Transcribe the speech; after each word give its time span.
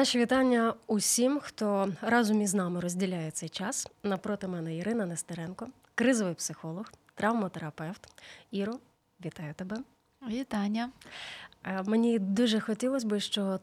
Наші 0.00 0.18
вітання 0.18 0.74
усім, 0.86 1.40
хто 1.40 1.92
разом 2.00 2.42
із 2.42 2.54
нами 2.54 2.80
розділяє 2.80 3.30
цей 3.30 3.48
час. 3.48 3.88
Напроти 4.02 4.48
мене 4.48 4.76
Ірина 4.76 5.06
Нестеренко, 5.06 5.68
кризовий 5.94 6.34
психолог, 6.34 6.92
травмотерапевт. 7.14 8.22
Іро, 8.50 8.78
вітаю 9.24 9.54
тебе. 9.54 9.76
Вітання. 10.28 10.90
Е, 11.64 11.82
Мені 11.86 12.18
дуже 12.18 12.60
хотілося 12.60 13.06
б, 13.06 13.20
що 13.20 13.60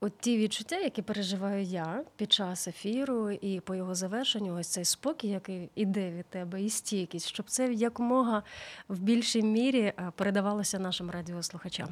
от 0.00 0.18
ті 0.20 0.38
відчуття, 0.38 0.76
які 0.76 1.02
переживаю 1.02 1.62
я 1.62 2.04
під 2.16 2.32
час 2.32 2.68
ефіру 2.68 3.30
і 3.30 3.60
по 3.60 3.74
його 3.74 3.94
завершенню, 3.94 4.58
ось 4.58 4.68
цей 4.68 4.84
спокій, 4.84 5.28
який 5.28 5.70
іде 5.74 6.10
від 6.10 6.26
тебе, 6.26 6.62
і 6.62 6.70
стійкість, 6.70 7.28
щоб 7.28 7.50
це 7.50 7.72
якомога 7.72 8.42
в 8.88 8.98
більшій 8.98 9.42
мірі 9.42 9.80
е, 9.80 10.12
передавалося 10.16 10.78
нашим 10.78 11.10
радіослухачам. 11.10 11.88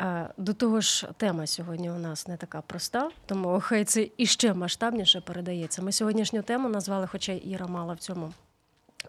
Е, 0.00 0.28
До 0.36 0.54
того 0.54 0.80
ж, 0.80 1.08
тема 1.16 1.46
сьогодні 1.46 1.90
у 1.90 1.98
нас 1.98 2.28
не 2.28 2.36
така 2.36 2.60
проста, 2.60 3.10
тому 3.26 3.60
хай 3.60 3.84
це 3.84 4.08
іще 4.16 4.54
масштабніше 4.54 5.20
передається. 5.20 5.82
Ми 5.82 5.92
сьогоднішню 5.92 6.42
тему 6.42 6.68
назвали, 6.68 7.06
хоча 7.06 7.32
Іра 7.32 7.66
мала 7.66 7.94
в 7.94 7.98
цьому 7.98 8.32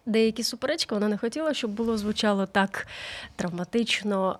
деякі 0.06 0.42
суперечки, 0.42 0.94
вона 0.94 1.08
не 1.08 1.16
хотіла, 1.16 1.54
щоб 1.54 1.70
було 1.70 1.98
звучало 1.98 2.46
так 2.46 2.86
травматично. 3.36 4.38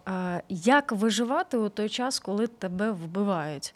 Як 0.49 0.93
виживати 0.93 1.57
у 1.57 1.69
той 1.69 1.89
час, 1.89 2.19
коли 2.19 2.47
тебе 2.47 2.91
вбивають? 2.91 3.75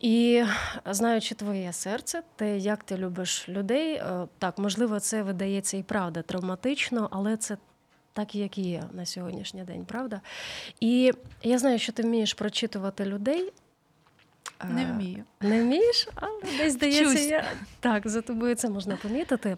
І 0.00 0.44
знаючи 0.86 1.34
твоє 1.34 1.72
серце, 1.72 2.22
те, 2.36 2.58
як 2.58 2.84
ти 2.84 2.96
любиш 2.96 3.48
людей, 3.48 3.94
е, 3.94 4.26
так, 4.38 4.58
можливо, 4.58 5.00
це 5.00 5.22
видається 5.22 5.76
і 5.76 5.82
правда 5.82 6.22
травматично, 6.22 7.08
але 7.12 7.36
це 7.36 7.56
так, 8.12 8.34
як 8.34 8.58
є 8.58 8.84
на 8.92 9.06
сьогоднішній 9.06 9.62
день, 9.62 9.84
правда? 9.84 10.20
І 10.80 11.12
я 11.42 11.58
знаю, 11.58 11.78
що 11.78 11.92
ти 11.92 12.02
вмієш 12.02 12.34
прочитувати 12.34 13.04
людей. 13.04 13.52
Не 14.68 14.82
Е, 14.82 14.92
вмію. 14.92 15.24
Не 15.40 15.62
вмієш, 15.62 16.08
але 16.14 16.40
десь 16.58 16.72
здається, 16.72 17.18
я 17.18 17.44
так 17.80 18.08
за 18.08 18.22
тобою 18.22 18.54
це 18.54 18.68
можна 18.68 18.96
помітити. 18.96 19.56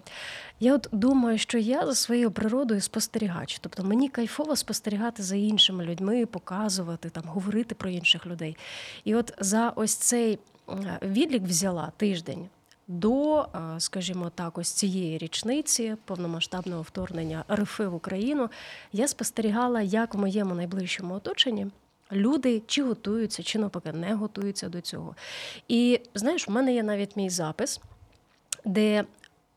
Я 0.60 0.74
от 0.74 0.88
думаю, 0.92 1.38
що 1.38 1.58
я 1.58 1.86
за 1.86 1.94
своєю 1.94 2.30
природою 2.30 2.80
спостерігач. 2.80 3.58
Тобто 3.58 3.84
мені 3.84 4.08
кайфово 4.08 4.56
спостерігати 4.56 5.22
за 5.22 5.36
іншими 5.36 5.84
людьми, 5.84 6.26
показувати, 6.26 7.10
там, 7.10 7.22
говорити 7.26 7.74
про 7.74 7.90
інших 7.90 8.26
людей. 8.26 8.56
І 9.04 9.14
от 9.14 9.34
за 9.38 9.70
ось 9.70 9.94
цей 9.94 10.38
е, 10.68 10.98
відлік 11.02 11.42
взяла 11.42 11.92
тиждень. 11.96 12.48
До, 12.88 13.40
е, 13.40 13.46
скажімо 13.78 14.30
так, 14.34 14.58
ось 14.58 14.72
цієї 14.72 15.18
річниці 15.18 15.96
повномасштабного 16.04 16.82
вторгнення 16.82 17.44
РФ 17.52 17.80
в 17.80 17.94
Україну 17.94 18.50
я 18.92 19.08
спостерігала, 19.08 19.80
як 19.80 20.14
в 20.14 20.18
моєму 20.18 20.54
найближчому 20.54 21.14
оточенні 21.14 21.66
люди 22.12 22.62
чи 22.66 22.82
готуються, 22.82 23.42
чи 23.42 23.58
навпаки 23.58 23.92
не 23.92 24.14
готуються 24.14 24.68
до 24.68 24.80
цього. 24.80 25.16
І 25.68 26.00
знаєш, 26.14 26.48
в 26.48 26.50
мене 26.50 26.74
є 26.74 26.82
навіть 26.82 27.16
мій 27.16 27.30
запис, 27.30 27.80
де 28.64 29.04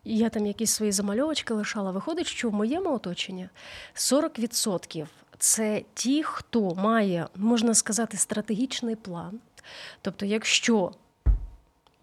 я 0.03 0.29
там 0.29 0.45
якісь 0.45 0.71
свої 0.71 0.91
замальовочки 0.91 1.53
лишала. 1.53 1.91
Виходить, 1.91 2.27
що 2.27 2.49
в 2.49 2.53
моєму 2.53 2.93
оточенні 2.93 3.49
40% 3.95 5.05
це 5.37 5.83
ті, 5.93 6.23
хто 6.23 6.75
має, 6.75 7.27
можна 7.35 7.73
сказати, 7.73 8.17
стратегічний 8.17 8.95
план. 8.95 9.39
Тобто, 10.01 10.25
якщо 10.25 10.91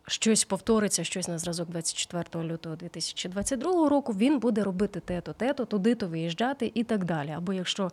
щось 0.06 0.44
повториться, 0.44 1.04
щось 1.04 1.28
на 1.28 1.38
зразок 1.38 1.68
24 1.68 2.44
лютого 2.44 2.76
2022 2.76 3.88
року, 3.88 4.12
він 4.12 4.38
буде 4.38 4.64
робити 4.64 5.00
те-то, 5.00 5.32
те-то, 5.32 5.64
туди-то 5.64 6.06
виїжджати 6.06 6.72
і 6.74 6.84
так 6.84 7.04
далі. 7.04 7.30
Або 7.30 7.52
якщо 7.52 7.90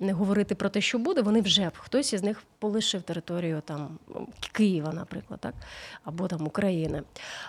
не 0.00 0.12
говорити 0.12 0.54
про 0.54 0.68
те, 0.68 0.80
що 0.80 0.98
буде, 0.98 1.22
вони 1.22 1.40
вже 1.40 1.68
б 1.68 1.72
хтось 1.76 2.12
із 2.12 2.22
них 2.22 2.42
полишив 2.58 3.02
територію 3.02 3.62
там 3.64 3.98
Києва, 4.52 4.92
наприклад, 4.92 5.40
так 5.40 5.54
або 6.04 6.28
там 6.28 6.46
України. 6.46 7.02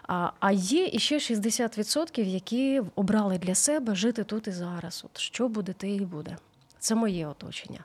А, 0.07 0.29
а 0.39 0.51
є 0.51 0.89
іще 0.93 1.15
60%, 1.15 2.23
які 2.23 2.81
обрали 2.95 3.37
для 3.37 3.55
себе 3.55 3.95
жити 3.95 4.23
тут 4.23 4.47
і 4.47 4.51
зараз. 4.51 5.03
От 5.05 5.17
що 5.17 5.47
буде, 5.47 5.73
те 5.73 5.89
і 5.89 5.99
буде. 5.99 6.37
Це 6.83 6.95
моє 6.95 7.27
оточення. 7.27 7.79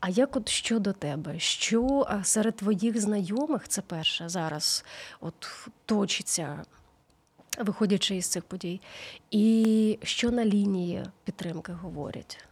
А 0.00 0.08
як 0.08 0.36
от 0.36 0.48
щодо 0.48 0.92
тебе? 0.92 1.38
Що 1.38 2.08
серед 2.22 2.56
твоїх 2.56 3.00
знайомих 3.00 3.68
це 3.68 3.82
перше 3.82 4.28
зараз 4.28 4.84
от 5.20 5.68
точиться, 5.84 6.64
виходячи 7.58 8.16
із 8.16 8.26
цих 8.26 8.44
подій? 8.44 8.80
І 9.30 9.98
що 10.02 10.30
на 10.30 10.44
лінії 10.44 11.04
підтримки 11.24 11.72
говорять? 11.72 12.47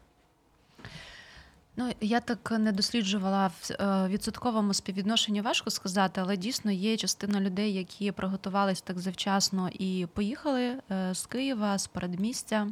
Ну, 1.79 1.93
я 2.01 2.21
так 2.21 2.51
не 2.59 2.73
досліджувала 2.73 3.47
в 3.47 3.73
е, 3.73 4.09
відсотковому 4.09 4.75
співвідношенні, 4.75 5.41
важко 5.41 5.71
сказати, 5.71 6.21
але 6.21 6.37
дійсно 6.37 6.73
є 6.73 6.97
частина 6.97 7.41
людей, 7.41 7.73
які 7.75 8.13
приготувались 8.13 8.81
так 8.81 8.99
завчасно 8.99 9.69
і 9.69 10.07
поїхали 10.15 10.79
е, 10.91 11.15
з 11.15 11.27
Києва, 11.27 11.79
з 11.79 11.87
передмістя, 11.87 12.69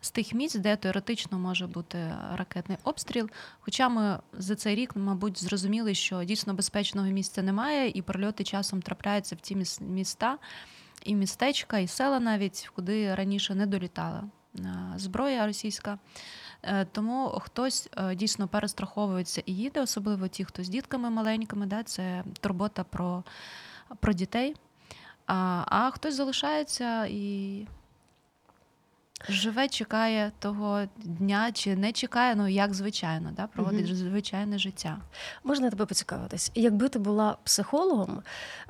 з 0.00 0.10
тих 0.10 0.34
місць, 0.34 0.54
де 0.54 0.76
теоретично 0.76 1.38
може 1.38 1.66
бути 1.66 2.12
ракетний 2.34 2.78
обстріл. 2.84 3.30
Хоча 3.60 3.88
ми 3.88 4.18
за 4.32 4.54
цей 4.54 4.74
рік, 4.74 4.96
мабуть, 4.96 5.42
зрозуміли, 5.42 5.94
що 5.94 6.24
дійсно 6.24 6.54
безпечного 6.54 7.08
місця 7.08 7.42
немає, 7.42 7.90
і 7.94 8.02
прольоти 8.02 8.44
часом 8.44 8.82
трапляються 8.82 9.36
в 9.36 9.40
ті 9.40 9.56
міс- 9.56 9.82
міста, 9.82 10.38
і 11.04 11.14
містечка, 11.14 11.78
і 11.78 11.86
села 11.86 12.20
навіть, 12.20 12.70
куди 12.74 13.14
раніше 13.14 13.54
не 13.54 13.66
долітала 13.66 14.24
е, 14.58 14.92
зброя 14.96 15.46
російська. 15.46 15.98
Е, 16.62 16.84
Тому 16.92 17.28
хтось 17.44 17.88
е, 17.96 18.14
дійсно 18.14 18.48
перестраховується 18.48 19.42
і 19.46 19.54
їде, 19.54 19.80
особливо 19.80 20.28
ті, 20.28 20.44
хто 20.44 20.64
з 20.64 20.68
дітками 20.68 21.10
маленькими, 21.10 21.66
да, 21.66 21.82
це 21.82 22.24
турбота 22.40 22.84
про, 22.84 23.22
про 24.00 24.12
дітей. 24.12 24.56
А, 25.26 25.64
а 25.66 25.90
хтось 25.90 26.14
залишається 26.14 27.06
і 27.06 27.66
живе, 29.28 29.68
чекає 29.68 30.32
того 30.38 30.82
дня, 30.96 31.52
чи 31.52 31.76
не 31.76 31.92
чекає, 31.92 32.34
ну 32.34 32.48
як 32.48 32.74
звичайно, 32.74 33.30
да, 33.36 33.46
проводить 33.46 33.86
Мгм. 33.86 33.96
звичайне 33.96 34.58
життя. 34.58 34.98
Можна 35.44 35.70
тебе 35.70 35.86
поцікавитись? 35.86 36.50
Якби 36.54 36.88
ти 36.88 36.98
була 36.98 37.36
психологом 37.44 38.22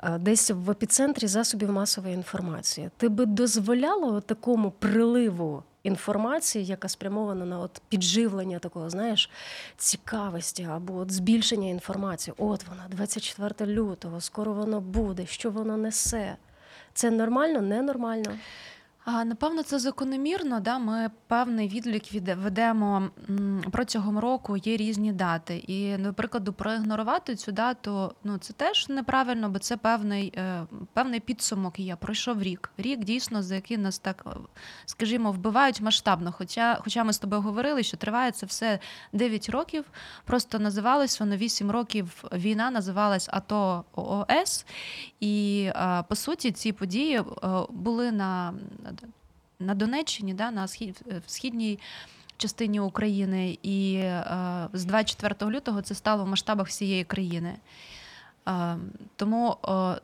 е, 0.03 0.17
десь 0.17 0.51
в 0.51 0.71
епіцентрі 0.71 1.27
засобів 1.27 1.71
масової 1.71 2.13
інформації, 2.13 2.89
ти 2.97 3.09
би 3.09 3.25
дозволяла 3.25 4.21
такому 4.21 4.71
приливу 4.71 5.63
інформації, 5.83 6.65
яка 6.65 6.89
спрямована 6.89 7.45
на 7.45 7.59
от 7.59 7.81
підживлення 7.89 8.59
такого, 8.59 8.89
знаєш, 8.89 9.29
цікавості 9.77 10.63
або 10.63 10.95
от 10.95 11.11
збільшення 11.11 11.69
інформації. 11.69 12.33
От 12.37 12.67
вона, 12.67 12.85
24 12.89 13.71
лютого, 13.71 14.21
скоро 14.21 14.53
воно 14.53 14.81
буде, 14.81 15.25
що 15.25 15.51
воно 15.51 15.77
несе. 15.77 16.35
Це 16.93 17.11
нормально, 17.11 17.61
ненормально? 17.61 18.31
Напевно, 19.09 19.63
це 19.63 19.79
закономірно. 19.79 20.59
Да? 20.59 20.79
Ми 20.79 21.09
певний 21.27 21.67
відлік 21.67 22.03
ведемо 22.37 23.09
протягом 23.71 24.19
року, 24.19 24.57
є 24.57 24.77
різні 24.77 25.13
дати. 25.13 25.57
І, 25.57 25.97
наприклад, 25.97 26.55
проігнорувати 26.57 27.35
цю 27.35 27.51
дату 27.51 28.13
ну, 28.23 28.37
це 28.37 28.53
теж 28.53 28.89
неправильно, 28.89 29.49
бо 29.49 29.59
це 29.59 29.77
певний, 29.77 30.33
е, 30.37 30.63
певний 30.93 31.19
підсумок 31.19 31.79
є. 31.79 31.95
Пройшов 31.95 32.43
рік. 32.43 32.71
Рік 32.77 32.99
дійсно, 32.99 33.43
за 33.43 33.55
який 33.55 33.77
нас 33.77 33.99
так, 33.99 34.23
е, 34.27 34.29
скажімо, 34.85 35.31
вбивають 35.31 35.81
масштабно. 35.81 36.31
Хоча, 36.37 36.79
хоча 36.83 37.03
ми 37.03 37.13
з 37.13 37.19
тобою 37.19 37.41
говорили, 37.41 37.83
що 37.83 37.97
триває 37.97 38.31
це 38.31 38.45
все 38.45 38.79
9 39.13 39.49
років. 39.49 39.85
Просто 40.25 40.59
називалось 40.59 41.19
воно 41.19 41.35
8 41.35 41.71
років. 41.71 42.23
Війна 42.33 42.71
називалась 42.71 43.29
АТО 43.31 43.85
ООС. 43.91 44.65
І 45.19 45.63
е, 45.75 46.03
по 46.09 46.15
суті, 46.15 46.51
ці 46.51 46.71
події 46.71 47.21
були 47.69 48.11
на, 48.11 48.53
на 49.59 49.75
Донеччині, 49.75 50.33
да, 50.33 50.51
на 50.51 50.67
схід, 50.67 51.01
в 51.27 51.31
східній 51.31 51.79
частині 52.37 52.79
України. 52.79 53.57
І 53.63 53.93
е, 53.95 54.23
з 54.73 54.85
24 54.85 55.51
лютого 55.51 55.81
це 55.81 55.95
стало 55.95 56.23
в 56.23 56.27
масштабах 56.27 56.67
всієї 56.67 57.03
країни. 57.03 57.53
Е, 58.47 58.77
тому 59.15 59.57
е, 59.67 60.01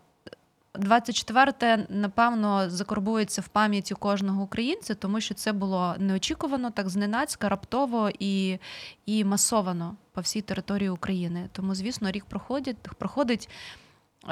24-те, 0.73 1.85
напевно, 1.89 2.69
закорбується 2.69 3.41
в 3.41 3.47
пам'яті 3.47 3.93
кожного 3.93 4.43
українця, 4.43 4.95
тому 4.95 5.21
що 5.21 5.33
це 5.33 5.51
було 5.51 5.95
неочікувано, 5.99 6.71
так 6.71 6.89
зненацька, 6.89 7.49
раптово 7.49 8.09
і, 8.19 8.59
і 9.05 9.23
масовано 9.23 9.95
по 10.11 10.21
всій 10.21 10.41
території 10.41 10.89
України. 10.89 11.49
Тому, 11.51 11.75
звісно, 11.75 12.11
рік 12.11 12.25
проходить, 12.25 12.77
проходить 12.77 13.49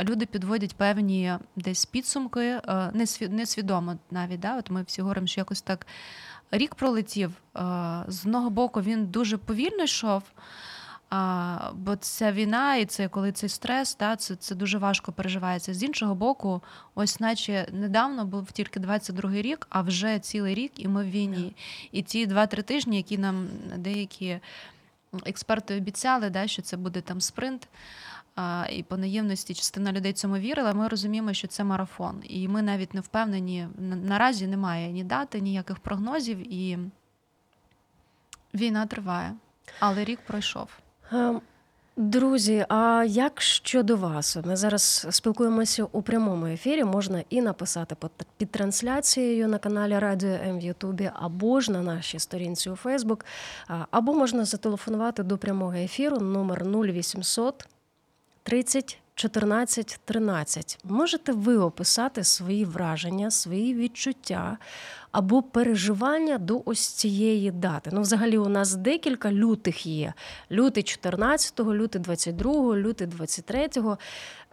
люди 0.02 0.26
підводять 0.26 0.76
певні 0.76 1.34
десь 1.56 1.86
підсумки, 1.86 2.62
несвідомо 3.30 3.96
навіть. 4.12 4.40
Да? 4.40 4.58
От 4.58 4.70
Ми 4.70 4.84
всі 4.84 5.02
говоримо, 5.02 5.28
що 5.28 5.42
якось 5.42 5.62
так 5.62 5.88
рік 6.52 6.76
пролетів. 6.76 7.32
З 8.08 8.22
одного 8.26 8.50
боку 8.50 8.82
він 8.82 9.06
дуже 9.06 9.38
повільно 9.38 9.84
йшов. 9.84 10.24
А, 11.16 11.72
Бо 11.76 11.96
ця 11.96 12.32
війна, 12.32 12.76
і 12.76 12.86
це 12.86 13.08
коли 13.08 13.32
цей 13.32 13.50
стрес, 13.50 13.98
да, 14.00 14.16
це 14.16 14.36
це 14.36 14.56
дуже 14.56 14.78
важко 14.78 15.12
переживається. 15.12 15.74
З 15.74 15.84
іншого 15.84 16.16
боку, 16.16 16.62
ось, 16.96 17.20
наче 17.20 17.68
недавно 17.72 18.26
був 18.26 18.52
тільки 18.52 18.80
22-й 18.80 19.42
рік, 19.42 19.68
а 19.70 19.82
вже 19.82 20.20
цілий 20.20 20.56
рік, 20.56 20.72
і 20.76 20.88
ми 20.88 21.04
в 21.04 21.10
війні. 21.10 21.56
І 21.92 22.02
ті 22.02 22.28
2-3 22.28 22.64
тижні, 22.64 22.98
які 22.98 23.18
нам 23.18 23.48
деякі 23.78 24.40
експерти 25.26 25.78
обіцяли, 25.78 26.30
да, 26.30 26.48
що 26.48 26.62
це 26.62 26.78
буде 26.78 27.02
там 27.02 27.22
спринт. 27.22 27.68
І 28.70 28.84
по 28.84 28.98
наївності 28.98 29.54
частина 29.54 29.92
людей 29.92 30.14
цьому 30.14 30.38
вірила. 30.38 30.74
Ми 30.74 30.88
розуміємо, 30.88 31.34
що 31.34 31.48
це 31.48 31.64
марафон. 31.64 32.22
І 32.24 32.48
ми 32.48 32.62
навіть 32.62 32.94
не 32.94 33.02
впевнені. 33.02 33.68
Наразі 34.04 34.48
немає 34.48 34.92
ні 34.92 35.04
дати, 35.04 35.40
ніяких 35.42 35.80
прогнозів, 35.80 36.54
і 36.54 36.78
війна 38.54 38.86
триває. 38.86 39.34
Але 39.80 40.04
рік 40.04 40.20
пройшов. 40.28 40.68
Ем, 41.12 41.42
друзі, 41.98 42.66
а 42.70 43.06
як 43.08 43.42
щодо 43.42 43.96
вас? 43.98 44.38
Ми 44.46 44.56
зараз 44.56 45.08
спілкуємося 45.10 45.84
у 45.84 46.02
прямому 46.02 46.46
ефірі. 46.46 46.84
Можна 46.84 47.24
і 47.30 47.42
написати 47.42 47.96
під 48.38 48.52
трансляцією 48.52 49.48
на 49.48 49.58
каналі 49.58 50.00
Радіо 50.00 50.30
М 50.30 50.60
в 50.60 50.62
Ютубі, 50.62 51.12
або 51.14 51.62
ж 51.62 51.72
на 51.72 51.82
нашій 51.82 52.20
сторінці 52.20 52.70
у 52.70 52.76
Фейсбук, 52.76 53.26
або 53.92 54.14
можна 54.14 54.46
зателефонувати 54.46 55.24
до 55.24 55.38
прямого 55.38 55.74
ефіру 55.74 56.20
номер 56.20 56.66
0800 56.66 57.68
30 58.44 58.98
14 59.16 60.00
13. 60.06 60.78
Можете 60.84 61.32
ви 61.32 61.58
описати 61.58 62.24
свої 62.24 62.66
враження, 62.66 63.32
свої 63.32 63.76
відчуття 63.76 64.58
або 65.14 65.42
переживання 65.42 66.38
до 66.38 66.62
ось 66.66 66.88
цієї 66.88 67.52
дати. 67.52 67.90
Ну, 67.94 68.02
взагалі, 68.02 68.38
у 68.38 68.50
нас 68.50 68.76
декілька 68.76 69.32
лютих 69.32 69.86
є: 69.86 70.14
лютий 70.52 70.84
14, 70.84 71.60
лютий 71.60 72.02
22, 72.02 72.76
лютий 72.76 73.08
23. 73.08 73.70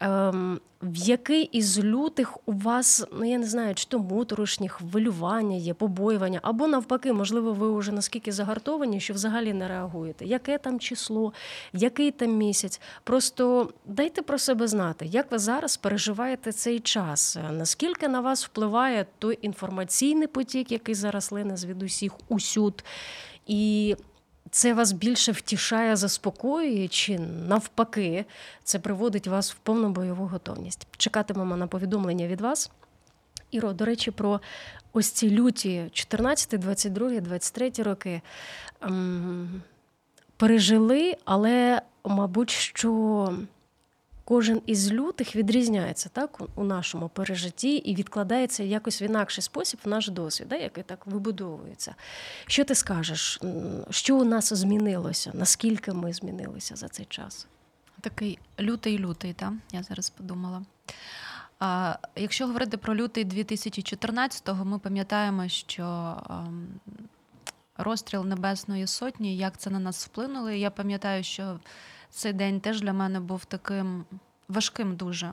Ем, 0.00 0.60
в 0.82 0.96
який 0.96 1.42
із 1.42 1.84
лютих 1.84 2.48
у 2.48 2.52
вас, 2.52 3.06
ну 3.12 3.24
я 3.24 3.38
не 3.38 3.46
знаю, 3.46 3.74
чи 3.74 3.84
то 3.88 3.98
моторошні 3.98 4.68
хвилювання 4.68 5.56
є, 5.56 5.74
побоювання, 5.74 6.40
або 6.42 6.68
навпаки, 6.68 7.12
можливо, 7.12 7.52
ви 7.52 7.78
вже 7.78 7.92
наскільки 7.92 8.32
загартовані, 8.32 9.00
що 9.00 9.14
взагалі 9.14 9.52
не 9.52 9.68
реагуєте. 9.68 10.24
Яке 10.24 10.58
там 10.58 10.80
число, 10.80 11.32
який 11.72 12.10
там 12.10 12.36
місяць? 12.36 12.80
Просто 13.04 13.72
дайте 13.86 14.22
про 14.22 14.38
себе 14.38 14.68
знати, 14.68 15.06
як 15.06 15.32
ви 15.32 15.38
зараз 15.38 15.76
переживаєте 15.76 16.52
цей 16.52 16.80
час, 16.80 17.38
наскільки 17.52 18.08
на 18.08 18.20
вас 18.20 18.44
впливає 18.44 19.06
той 19.18 19.38
інформаційний 19.42 20.26
потік, 20.26 20.49
який 20.54 20.94
зараз 20.94 21.32
лине 21.32 21.56
звідусіх 21.56 22.12
усюд. 22.28 22.84
І 23.46 23.96
це 24.50 24.74
вас 24.74 24.92
більше 24.92 25.32
втішає, 25.32 25.96
заспокоює, 25.96 26.88
чи 26.88 27.18
навпаки, 27.18 28.24
це 28.64 28.78
приводить 28.78 29.26
вас 29.26 29.52
в 29.52 29.54
повну 29.54 29.90
бойову 29.90 30.26
готовність. 30.26 30.86
Чекатимемо 30.96 31.56
на 31.56 31.66
повідомлення 31.66 32.26
від 32.26 32.40
вас. 32.40 32.70
Іро, 33.50 33.72
до 33.72 33.84
речі, 33.84 34.10
про 34.10 34.40
ось 34.92 35.10
ці 35.10 35.30
люті 35.30 35.90
14, 35.92 36.60
22, 36.60 37.20
23 37.20 37.72
роки 37.78 38.20
ем, 38.80 39.62
пережили, 40.36 41.16
але, 41.24 41.82
мабуть, 42.04 42.50
що 42.50 43.32
кожен 44.30 44.62
із 44.66 44.92
лютих 44.92 45.36
відрізняється 45.36 46.08
так 46.08 46.40
у 46.54 46.64
нашому 46.64 47.08
пережитті 47.08 47.76
і 47.76 47.94
відкладається 47.94 48.62
якось 48.62 49.02
в 49.02 49.04
інакший 49.04 49.42
спосіб 49.42 49.80
в 49.84 49.88
наш 49.88 50.08
досвід, 50.08 50.48
да, 50.48 50.56
який 50.56 50.84
так 50.84 51.06
вибудовується. 51.06 51.94
Що 52.46 52.64
ти 52.64 52.74
скажеш? 52.74 53.40
Що 53.90 54.16
у 54.16 54.24
нас 54.24 54.52
змінилося? 54.52 55.30
Наскільки 55.34 55.92
ми 55.92 56.12
змінилися 56.12 56.76
за 56.76 56.88
цей 56.88 57.06
час? 57.06 57.46
Такий 58.00 58.38
лютий-лютий, 58.60 59.32
так? 59.32 59.52
Я 59.72 59.82
зараз 59.82 60.10
подумала. 60.10 60.62
А, 61.58 61.96
Якщо 62.16 62.46
говорити 62.46 62.76
про 62.76 62.96
лютий 62.96 63.24
2014-го, 63.24 64.64
ми 64.64 64.78
пам'ятаємо, 64.78 65.48
що 65.48 66.16
розстріл 67.76 68.24
Небесної 68.24 68.86
Сотні, 68.86 69.36
як 69.36 69.58
це 69.58 69.70
на 69.70 69.78
нас 69.78 70.06
вплинуло. 70.06 70.50
Я 70.50 70.70
пам'ятаю, 70.70 71.24
що 71.24 71.60
цей 72.10 72.32
день 72.32 72.60
теж 72.60 72.80
для 72.80 72.92
мене 72.92 73.20
був 73.20 73.44
таким 73.44 74.04
важким 74.48 74.96
дуже. 74.96 75.32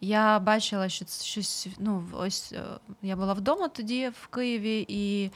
Я 0.00 0.38
бачила, 0.38 0.88
що 0.88 1.04
це 1.04 1.24
щось. 1.24 1.68
Ну, 1.78 2.04
ось 2.12 2.52
е, 2.52 2.62
я 3.02 3.16
була 3.16 3.32
вдома 3.32 3.68
тоді 3.68 4.08
в 4.08 4.26
Києві, 4.26 4.86
і 4.88 5.24
е, 5.24 5.30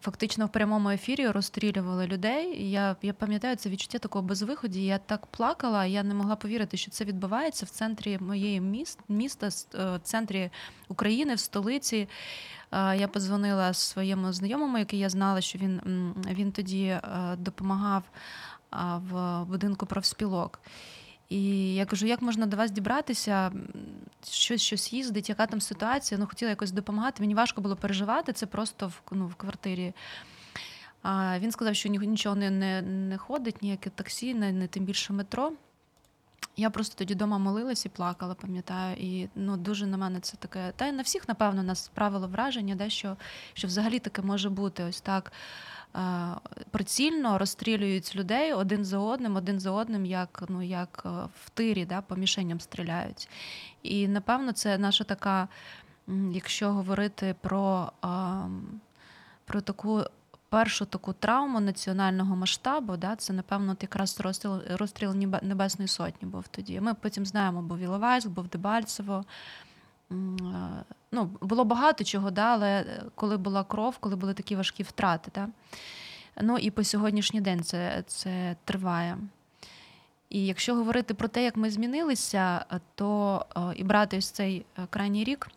фактично 0.00 0.46
в 0.46 0.48
прямому 0.48 0.90
ефірі 0.90 1.28
розстрілювали 1.28 2.06
людей. 2.06 2.70
Я 2.70 2.96
я 3.02 3.12
пам'ятаю 3.12 3.56
це 3.56 3.68
відчуття 3.68 3.98
такого 3.98 4.22
безвиході. 4.22 4.84
Я 4.84 4.98
так 4.98 5.26
плакала, 5.26 5.86
я 5.86 6.02
не 6.02 6.14
могла 6.14 6.36
повірити, 6.36 6.76
що 6.76 6.90
це 6.90 7.04
відбувається 7.04 7.66
в 7.66 7.68
центрі 7.68 8.18
моєї 8.18 8.60
міст, 8.60 8.98
міста, 9.08 9.46
е, 9.46 9.96
в 9.96 10.00
центрі 10.02 10.50
України, 10.88 11.34
в 11.34 11.40
столиці. 11.40 12.08
Я 12.72 13.08
подзвонила 13.08 13.74
своєму 13.74 14.32
знайомому, 14.32 14.78
який 14.78 14.98
я 14.98 15.08
знала, 15.08 15.40
що 15.40 15.58
він, 15.58 15.80
він 16.30 16.52
тоді 16.52 16.98
допомагав 17.38 18.02
в 18.72 19.44
будинку 19.44 19.86
профспілок. 19.86 20.60
І 21.28 21.74
я 21.74 21.86
кажу, 21.86 22.06
як 22.06 22.22
можна 22.22 22.46
до 22.46 22.56
вас 22.56 22.70
дібратися, 22.70 23.52
щось 24.30 24.62
щось 24.62 24.92
їздить, 24.92 25.28
яка 25.28 25.46
там 25.46 25.60
ситуація? 25.60 26.20
Ну, 26.20 26.26
хотіла 26.26 26.50
якось 26.50 26.70
допомагати. 26.70 27.22
Мені 27.22 27.34
важко 27.34 27.60
було 27.60 27.76
переживати 27.76 28.32
це 28.32 28.46
просто 28.46 28.88
в 28.88 29.00
ну, 29.12 29.26
в 29.26 29.34
квартирі. 29.34 29.92
А 31.02 31.38
Він 31.38 31.52
сказав, 31.52 31.74
що 31.74 31.88
нічого 31.88 32.36
не 32.36 32.50
не, 32.50 32.82
не 32.82 33.18
ходить, 33.18 33.62
ніяке 33.62 33.90
таксі, 33.90 34.34
не, 34.34 34.52
не 34.52 34.66
тим 34.66 34.84
більше 34.84 35.12
метро. 35.12 35.52
Я 36.56 36.70
просто 36.70 36.94
тоді 36.98 37.14
вдома 37.14 37.38
молилась 37.38 37.86
і 37.86 37.88
плакала, 37.88 38.34
пам'ятаю. 38.34 38.96
І 38.96 39.28
ну, 39.34 39.56
дуже 39.56 39.86
на 39.86 39.96
мене 39.96 40.20
це 40.20 40.36
таке. 40.36 40.72
Та 40.76 40.86
й 40.86 40.92
на 40.92 41.02
всіх, 41.02 41.28
напевно, 41.28 41.62
нас 41.62 41.84
справило 41.84 42.28
враження, 42.28 42.74
де, 42.74 42.90
що, 42.90 43.16
що 43.54 43.66
взагалі 43.66 43.98
таке 43.98 44.22
може 44.22 44.50
бути 44.50 44.84
ось 44.84 45.00
так. 45.00 45.32
Е, 45.96 46.34
прицільно 46.70 47.38
розстрілюють 47.38 48.16
людей 48.16 48.52
один 48.52 48.84
за 48.84 48.98
одним, 48.98 49.36
один 49.36 49.60
за 49.60 49.70
одним, 49.70 50.06
як 50.06 50.44
ну, 50.48 50.62
як 50.62 51.02
е, 51.06 51.08
в 51.44 51.50
тирі, 51.50 51.84
да, 51.84 52.00
по 52.00 52.16
мішеням 52.16 52.60
стріляють. 52.60 53.28
І 53.82 54.08
напевно, 54.08 54.52
це 54.52 54.78
наша 54.78 55.04
така, 55.04 55.48
якщо 56.32 56.72
говорити 56.72 57.34
про, 57.40 57.92
про 59.44 59.60
таку. 59.60 60.04
Першу 60.50 60.84
таку 60.84 61.12
травму 61.12 61.60
національного 61.60 62.36
масштабу, 62.36 62.96
да, 62.96 63.16
це, 63.16 63.32
напевно, 63.32 63.76
якраз 63.80 64.20
розстріл 64.20 64.60
розстріл 64.70 65.14
Небесної 65.42 65.88
Сотні 65.88 66.28
був 66.28 66.48
тоді. 66.48 66.80
Ми 66.80 66.94
потім 66.94 67.26
знаємо, 67.26 67.62
був 67.62 67.78
Іловайськ, 67.78 68.28
був 68.28 68.48
Дебальцево, 68.48 69.24
ну, 71.12 71.24
було 71.40 71.64
багато 71.64 72.04
чого, 72.04 72.30
да, 72.30 72.42
але 72.42 72.80
е, 72.80 73.02
коли 73.14 73.36
була 73.36 73.64
кров, 73.64 73.98
коли 73.98 74.16
були 74.16 74.34
такі 74.34 74.56
важкі 74.56 74.82
втрати. 74.82 75.30
Да. 75.34 75.48
Ну 76.40 76.58
і 76.58 76.70
по 76.70 76.84
сьогоднішній 76.84 77.40
день 77.40 77.62
це, 77.62 78.02
це 78.06 78.56
триває. 78.64 79.18
І 80.30 80.46
якщо 80.46 80.74
говорити 80.74 81.14
про 81.14 81.28
те, 81.28 81.44
як 81.44 81.56
ми 81.56 81.70
змінилися, 81.70 82.64
то 82.94 83.46
е, 83.56 83.60
і 83.76 83.84
брати 83.84 84.18
ось 84.18 84.30
цей 84.30 84.66
е, 84.78 84.86
крайній 84.90 85.24
рік. 85.24 85.48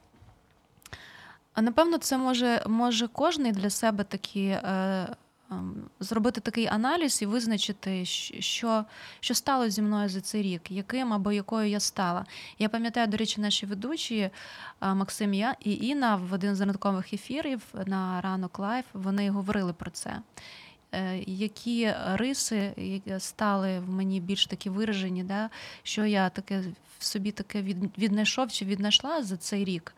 Напевно, 1.58 1.98
це 1.98 2.18
може 2.18 2.64
може 2.68 3.08
кожен 3.08 3.52
для 3.52 3.70
себе 3.70 4.04
такі 4.04 4.58
зробити 6.00 6.42
такий 6.42 6.68
аналіз 6.68 7.22
і 7.22 7.26
визначити, 7.26 8.06
що 8.06 8.86
що 9.20 9.34
стало 9.34 9.70
зі 9.70 9.82
мною 9.82 10.10
за 10.10 10.22
цей 10.22 10.42
рік, 10.42 10.62
яким 10.70 11.14
або 11.14 11.32
якою 11.32 11.70
я 11.70 11.80
стала. 11.80 12.26
Я 12.60 12.70
пам'ятаю, 12.70 13.08
до 13.08 13.18
речі, 13.18 13.42
наші 13.42 13.66
ведучі 13.66 14.18
е, 14.20 14.32
Максим 14.94 15.34
і 15.34 15.54
Інна 15.64 16.16
в 16.16 16.34
один 16.34 16.56
з 16.56 16.62
ранкових 16.62 17.14
ефірів 17.14 17.62
на 17.86 18.22
ранок 18.22 18.60
life 18.60 18.86
вони 18.94 19.30
говорили 19.30 19.74
про 19.74 19.92
це. 19.92 20.22
Е, 20.92 21.18
які 21.28 21.94
риси 22.14 22.74
стали 23.20 23.80
в 23.80 23.90
мені 23.90 24.20
більш 24.20 24.46
такі 24.46 24.70
виражені, 24.70 25.24
да, 25.24 25.50
що 25.84 26.06
я 26.06 26.30
таке 26.30 26.64
в 27.00 27.04
собі 27.04 27.32
таке 27.32 27.62
віднайшов 27.98 28.52
чи 28.52 28.66
віднайшла 28.66 29.24
за 29.24 29.38
цей 29.38 29.66
рік. 29.66 29.94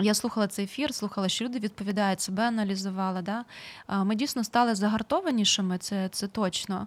Я 0.00 0.14
слухала 0.14 0.46
цей 0.46 0.64
ефір, 0.64 0.94
слухала, 0.94 1.28
що 1.28 1.44
люди 1.44 1.58
відповідають, 1.58 2.20
себе 2.20 2.48
аналізувала. 2.48 3.22
Да? 3.22 3.44
Ми 4.04 4.14
дійсно 4.14 4.44
стали 4.44 4.74
загартованішими, 4.74 5.78
це 5.78 6.08
це 6.08 6.28
точно. 6.28 6.86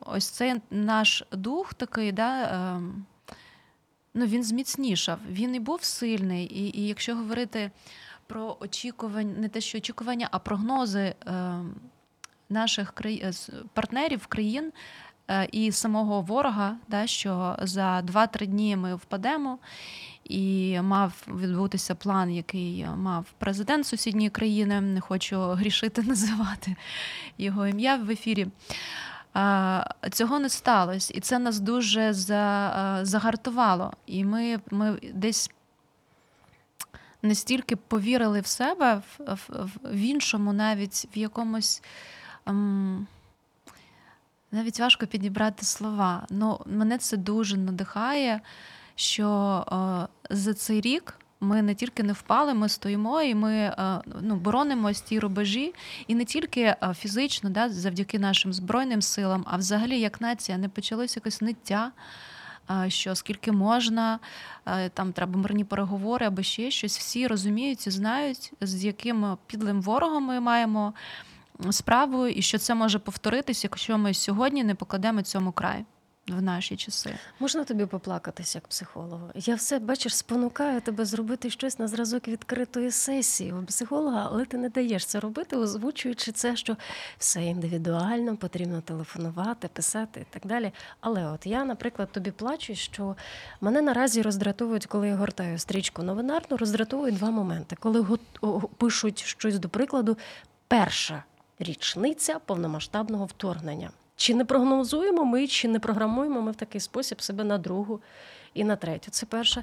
Ось 0.00 0.28
цей 0.28 0.54
наш 0.70 1.24
дух 1.32 1.74
такий, 1.74 2.12
да, 2.12 2.42
ем, 2.42 3.04
ну, 4.14 4.26
він 4.26 4.44
зміцнішав, 4.44 5.18
він 5.30 5.54
і 5.54 5.60
був 5.60 5.82
сильний. 5.84 6.44
І, 6.44 6.78
і 6.78 6.86
якщо 6.86 7.16
говорити 7.16 7.70
про 8.26 8.56
очікування, 8.60 9.34
не 9.38 9.48
те, 9.48 9.60
що 9.60 9.78
очікування, 9.78 10.28
а 10.30 10.38
прогнози 10.38 11.14
ем, 11.26 11.74
наших 12.48 12.94
партнерів 13.74 14.26
країн. 14.26 14.72
е, 15.28 15.48
і 15.52 15.72
самого 15.72 16.20
ворога, 16.20 16.76
да, 16.88 17.06
що 17.06 17.56
за 17.62 18.00
2-3 18.00 18.46
дні 18.46 18.76
ми 18.76 18.94
впадемо. 18.94 19.58
І 20.24 20.80
мав 20.80 21.12
відбутися 21.28 21.94
план, 21.94 22.30
який 22.30 22.86
мав 22.96 23.26
президент 23.38 23.86
сусідньої 23.86 24.30
країни. 24.30 24.80
Не 24.80 25.00
хочу 25.00 25.40
грішити 25.40 26.02
називати 26.06 26.76
його 27.38 27.66
ім'я 27.66 27.96
в 27.96 28.10
ефірі. 28.10 28.46
Цього 30.10 30.38
не 30.38 30.48
сталося, 30.48 31.14
і 31.16 31.20
це 31.20 31.38
нас 31.38 31.60
дуже 31.60 32.12
загартувало. 33.02 33.92
І 34.06 34.24
ми, 34.24 34.60
ми 34.70 34.98
десь 35.14 35.50
настільки 37.22 37.76
повірили 37.76 38.40
в 38.40 38.46
себе, 38.46 38.94
в, 39.18 39.34
в, 39.48 39.70
в 39.84 39.96
іншому, 39.96 40.52
навіть 40.52 41.08
в 41.16 41.18
якомусь. 41.18 41.82
Ем, 42.46 43.06
навіть 44.52 44.80
важко 44.80 45.06
підібрати 45.06 45.64
слова. 45.64 46.26
Ну, 46.30 46.60
Мене 46.66 46.98
це 46.98 47.16
дуже 47.16 47.56
надихає, 47.56 48.40
що 48.96 49.28
е, 49.72 50.34
за 50.34 50.54
цей 50.54 50.80
рік 50.80 51.18
ми 51.40 51.62
не 51.62 51.74
тільки 51.74 52.02
не 52.02 52.12
впали, 52.12 52.54
ми 52.54 52.68
стоїмо 52.68 53.22
і 53.22 53.34
ми 53.34 53.54
е, 53.54 54.00
ну, 54.20 54.36
боронимо 54.36 54.92
ті 54.92 55.18
рубежі, 55.18 55.74
і 56.06 56.14
не 56.14 56.24
тільки 56.24 56.60
е, 56.60 56.78
фізично, 56.98 57.50
да, 57.50 57.68
завдяки 57.68 58.18
нашим 58.18 58.52
збройним 58.52 59.02
силам, 59.02 59.44
а 59.46 59.56
взагалі 59.56 60.00
як 60.00 60.20
нація 60.20 60.58
не 60.58 60.68
почалося 60.68 61.20
якось 61.20 61.40
ниття 61.40 61.92
що 62.88 63.14
скільки 63.14 63.52
можна, 63.52 64.18
там 64.94 65.12
треба 65.12 65.38
мирні 65.38 65.64
переговори 65.64 66.26
або 66.26 66.42
ще 66.42 66.70
щось. 66.70 66.98
Всі 66.98 67.26
розуміють 67.26 67.86
і 67.86 67.90
знають, 67.90 68.52
з 68.60 68.84
яким 68.84 69.36
підлим 69.46 69.82
ворогом 69.82 70.24
ми 70.24 70.40
маємо 70.40 70.94
справу, 71.70 72.26
і 72.26 72.42
що 72.42 72.58
це 72.58 72.74
може 72.74 72.98
повторитись, 72.98 73.64
якщо 73.64 73.98
ми 73.98 74.14
сьогодні 74.14 74.64
не 74.64 74.74
покладемо 74.74 75.22
цьому 75.22 75.52
край 75.52 75.84
в 76.28 76.42
наші 76.42 76.76
часи. 76.76 77.14
Можна 77.40 77.64
тобі 77.64 77.86
поплакатися 77.86 78.58
як 78.58 78.68
психологу? 78.68 79.30
Я 79.34 79.54
все 79.54 79.78
бачиш, 79.78 80.16
спонукаю 80.16 80.80
тебе 80.80 81.04
зробити 81.04 81.50
щось 81.50 81.78
на 81.78 81.88
зразок 81.88 82.28
відкритої 82.28 82.90
сесії 82.90 83.52
у 83.52 83.64
психолога, 83.64 84.28
але 84.32 84.44
ти 84.44 84.56
не 84.56 84.68
даєш 84.68 85.06
це 85.06 85.20
робити, 85.20 85.56
озвучуючи 85.56 86.32
це, 86.32 86.56
що 86.56 86.76
все 87.18 87.44
індивідуально, 87.44 88.36
потрібно 88.36 88.80
телефонувати, 88.80 89.68
писати 89.68 90.20
і 90.20 90.34
так 90.34 90.46
далі. 90.46 90.72
Але 91.00 91.26
от 91.26 91.46
я, 91.46 91.64
наприклад, 91.64 92.12
тобі 92.12 92.30
плачу, 92.30 92.74
що 92.74 93.16
мене 93.60 93.82
наразі 93.82 94.22
роздратовують, 94.22 94.86
коли 94.86 95.08
я 95.08 95.16
гортаю 95.16 95.58
стрічку 95.58 96.02
новинарну, 96.02 96.56
роздратовують 96.56 97.16
два 97.16 97.30
моменти. 97.30 97.76
Коли 97.80 98.18
пишуть 98.78 99.24
щось 99.24 99.58
до 99.58 99.68
прикладу, 99.68 100.16
перша 100.68 101.24
річниця 101.58 102.38
повномасштабного 102.38 103.24
вторгнення. 103.24 103.90
Чи 104.16 104.34
не 104.34 104.44
прогнозуємо 104.44 105.24
ми, 105.24 105.46
чи 105.46 105.68
не 105.68 105.78
програмуємо 105.78 106.42
ми 106.42 106.50
в 106.50 106.54
такий 106.56 106.80
спосіб 106.80 107.22
себе 107.22 107.44
на 107.44 107.58
другу 107.58 108.00
і 108.54 108.64
на 108.64 108.76
третю? 108.76 109.10
Це 109.10 109.26
перше. 109.26 109.62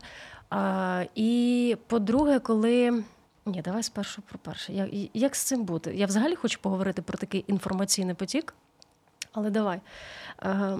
А, 0.49 1.03
І 1.15 1.77
по-друге, 1.87 2.39
коли. 2.39 3.03
Ні, 3.45 3.61
давай 3.61 3.83
спершу 3.83 4.21
про 4.21 4.39
перше. 4.39 4.73
Як, 4.73 4.89
як 5.13 5.35
з 5.35 5.43
цим 5.43 5.63
бути? 5.63 5.95
Я 5.95 6.05
взагалі 6.05 6.35
хочу 6.35 6.59
поговорити 6.61 7.01
про 7.01 7.17
такий 7.17 7.45
інформаційний 7.47 8.15
потік, 8.15 8.53
але 9.31 9.49
давай. 9.49 9.81
А, 10.37 10.77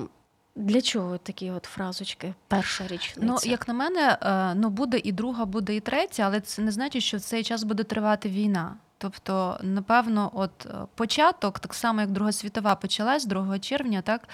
для 0.56 0.82
чого 0.82 1.18
такі 1.18 1.52
от 1.52 1.66
фразочки? 1.66 2.34
Перша 2.48 2.88
річниця? 2.88 3.20
Ну, 3.22 3.52
як 3.52 3.68
на 3.68 3.74
мене, 3.74 4.18
е, 4.22 4.56
ну 4.56 4.70
буде 4.70 5.02
і 5.04 5.12
друга, 5.12 5.46
буде 5.46 5.76
і 5.76 5.80
третя, 5.80 6.24
але 6.24 6.42
це 6.42 6.62
не 6.62 6.72
значить, 6.72 7.04
що 7.04 7.18
в 7.18 7.22
цей 7.22 7.44
час 7.44 7.64
буде 7.64 7.84
тривати 7.84 8.30
війна. 8.30 8.76
Тобто, 9.02 9.58
напевно, 9.62 10.32
от 10.34 10.66
е, 10.66 10.70
початок, 10.96 11.60
так 11.60 11.74
само 11.74 12.02
як 12.02 12.12
Друга 12.12 12.32
світова 12.32 12.76
почалась 12.76 13.26
2 13.26 13.60
червня, 13.60 14.02
так 14.02 14.30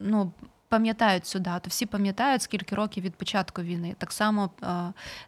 ну. 0.00 0.32
Пам'ятають 0.68 1.26
цю 1.26 1.38
дату, 1.38 1.70
всі 1.70 1.86
пам'ятають, 1.86 2.42
скільки 2.42 2.74
років 2.74 3.04
від 3.04 3.14
початку 3.14 3.62
війни. 3.62 3.94
Так 3.98 4.12
само 4.12 4.50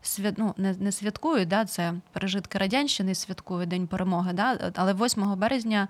свят, 0.03 0.35
ну, 0.39 0.55
не 0.57 0.75
не 0.75 0.93
святкують, 0.93 1.49
да, 1.49 1.65
це 1.65 1.95
пережитки 2.13 2.59
радянщини, 2.59 3.15
святкують 3.15 3.69
День 3.69 3.87
перемоги. 3.87 4.33
Да, 4.33 4.73
Але 4.75 4.93
8 4.95 5.35
березня 5.37 5.89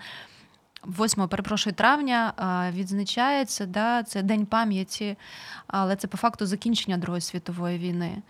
8, 0.86 1.28
перепрошую, 1.28 1.74
травня 1.74 2.32
відзначається 2.74 3.66
да, 3.66 4.02
це 4.02 4.22
День 4.22 4.46
пам'яті, 4.46 5.16
але 5.66 5.96
це 5.96 6.08
по 6.08 6.16
факту 6.16 6.46
закінчення 6.46 6.96
Другої 6.96 7.20
світової 7.20 7.78
війни. 7.78 8.22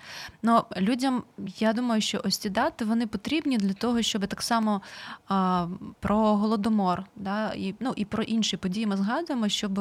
Ну, 0.43 0.65
Людям, 0.77 1.23
я 1.59 1.73
думаю, 1.73 2.01
що 2.01 2.21
ось 2.25 2.37
ці 2.39 2.51
дати 2.51 2.85
вони 2.85 3.07
потрібні 3.07 3.57
для 3.57 3.73
того, 3.73 4.03
щоб 4.03 4.27
так 4.27 4.43
само 4.43 4.83
а, 5.29 5.67
про 6.01 6.37
голодомор 6.37 7.05
да, 7.17 7.53
і 7.53 7.75
ну, 7.81 7.93
і 7.97 8.05
про 8.05 8.23
інші 8.23 8.57
події 8.57 8.87
ми 8.87 8.97
згадуємо, 8.97 9.49
щоб 9.49 9.81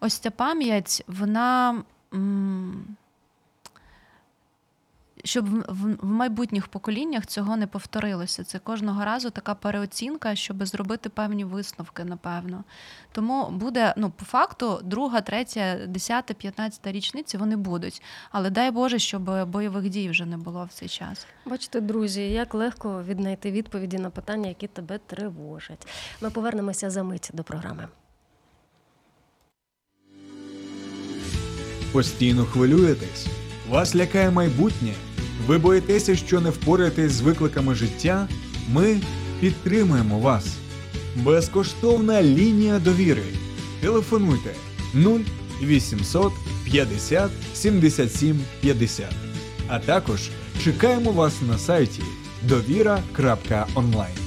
ось 0.00 0.18
ця 0.18 0.30
пам'ять, 0.30 1.04
вона. 1.06 1.82
М- 2.14 2.96
щоб 5.24 5.48
в 5.68 6.04
майбутніх 6.04 6.68
поколіннях 6.68 7.26
цього 7.26 7.56
не 7.56 7.66
повторилося. 7.66 8.44
Це 8.44 8.58
кожного 8.58 9.04
разу 9.04 9.30
така 9.30 9.54
переоцінка, 9.54 10.34
щоб 10.34 10.66
зробити 10.66 11.08
певні 11.08 11.44
висновки, 11.44 12.04
напевно. 12.04 12.64
Тому 13.12 13.50
буде, 13.50 13.94
ну, 13.96 14.10
по 14.10 14.24
факту, 14.24 14.80
друга, 14.84 15.20
третя, 15.20 15.86
десята, 15.86 16.34
п'ятнадцята 16.34 16.92
річниці 16.92 17.36
вони 17.36 17.56
будуть. 17.56 18.02
Але 18.30 18.50
дай 18.50 18.70
Боже, 18.70 18.98
щоб 18.98 19.50
бойових 19.50 19.88
дій 19.88 20.08
вже 20.08 20.26
не 20.26 20.36
було 20.36 20.64
в 20.64 20.72
цей 20.72 20.88
час. 20.88 21.26
Бачите, 21.46 21.80
друзі, 21.80 22.22
як 22.22 22.54
легко 22.54 23.02
віднайти 23.02 23.50
відповіді 23.50 23.98
на 23.98 24.10
питання, 24.10 24.48
які 24.48 24.66
тебе 24.66 24.98
тривожать. 24.98 25.86
Ми 26.20 26.30
повернемося 26.30 26.90
за 26.90 27.02
мить 27.02 27.30
до 27.32 27.44
програми. 27.44 27.88
Постійно 31.92 32.44
хвилюєтесь. 32.44 33.26
Вас 33.68 33.96
лякає 33.96 34.30
майбутнє. 34.30 34.94
Ви 35.46 35.58
боїтеся, 35.58 36.16
що 36.16 36.40
не 36.40 36.50
впораєтесь 36.50 37.12
з 37.12 37.20
викликами 37.20 37.74
життя? 37.74 38.28
Ми 38.72 39.00
підтримуємо 39.40 40.18
вас. 40.18 40.46
Безкоштовна 41.16 42.22
лінія 42.22 42.78
довіри. 42.78 43.24
Телефонуйте 43.80 44.54
0800 45.62 46.32
50 46.64 47.30
77 47.54 48.40
50. 48.60 49.06
А 49.68 49.78
також 49.78 50.30
чекаємо 50.64 51.12
вас 51.12 51.34
на 51.48 51.58
сайті 51.58 52.02
довіра.онлайн. 52.42 54.23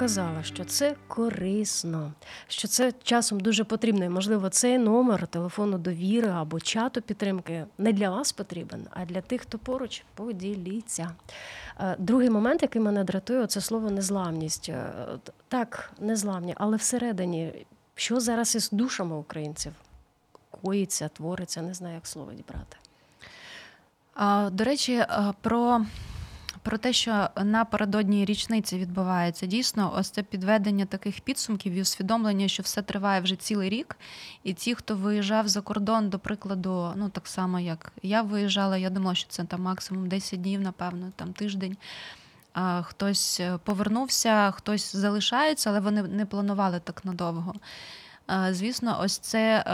казала, 0.00 0.42
що 0.42 0.64
це 0.64 0.96
корисно, 1.08 2.12
що 2.48 2.68
це 2.68 2.92
часом 3.02 3.40
дуже 3.40 3.64
потрібно. 3.64 4.04
І, 4.04 4.08
можливо, 4.08 4.48
цей 4.48 4.78
номер 4.78 5.26
телефону 5.26 5.78
довіри 5.78 6.28
або 6.28 6.60
чату 6.60 7.02
підтримки 7.02 7.66
не 7.78 7.92
для 7.92 8.10
вас 8.10 8.32
потрібен, 8.32 8.86
а 8.90 9.04
для 9.04 9.20
тих, 9.20 9.40
хто 9.40 9.58
поруч 9.58 10.04
поділіться. 10.14 11.10
Е, 11.80 11.96
другий 11.98 12.30
момент, 12.30 12.62
який 12.62 12.82
мене 12.82 13.04
дратує, 13.04 13.46
це 13.46 13.60
слово 13.60 13.90
незламність. 13.90 14.68
Е, 14.68 14.92
так, 15.48 15.92
незламні, 16.00 16.54
але 16.56 16.76
всередині, 16.76 17.66
що 17.94 18.20
зараз 18.20 18.54
із 18.54 18.70
душами 18.70 19.16
українців 19.16 19.72
коїться, 20.62 21.08
твориться, 21.08 21.62
не 21.62 21.74
знаю, 21.74 21.94
як 21.94 22.06
слово 22.06 22.32
дібрати. 22.32 22.76
До 24.56 24.64
речі, 24.64 24.92
е, 24.94 25.32
про 25.40 25.84
про 26.62 26.78
те, 26.78 26.92
що 26.92 27.28
напередодні 27.36 28.24
річниці 28.24 28.78
відбувається 28.78 29.46
дійсно, 29.46 29.92
ось 29.96 30.10
це 30.10 30.22
підведення 30.22 30.86
таких 30.86 31.20
підсумків 31.20 31.72
і 31.72 31.82
усвідомлення, 31.82 32.48
що 32.48 32.62
все 32.62 32.82
триває 32.82 33.20
вже 33.20 33.36
цілий 33.36 33.68
рік. 33.68 33.96
І 34.44 34.52
ті, 34.52 34.74
хто 34.74 34.96
виїжджав 34.96 35.48
за 35.48 35.60
кордон, 35.60 36.08
до 36.08 36.18
прикладу, 36.18 36.92
ну 36.96 37.08
так 37.08 37.26
само 37.26 37.60
як 37.60 37.92
я 38.02 38.22
виїжджала, 38.22 38.76
я 38.76 38.90
думала, 38.90 39.14
що 39.14 39.28
це 39.28 39.44
там 39.44 39.62
максимум 39.62 40.08
10 40.08 40.42
днів, 40.42 40.60
напевно, 40.60 41.12
там 41.16 41.32
тиждень. 41.32 41.76
Хтось 42.82 43.40
повернувся, 43.64 44.50
хтось 44.50 44.96
залишається, 44.96 45.70
але 45.70 45.80
вони 45.80 46.02
не 46.02 46.26
планували 46.26 46.80
так 46.80 47.04
надовго. 47.04 47.54
Звісно, 48.50 48.98
ось 49.02 49.18
це 49.18 49.64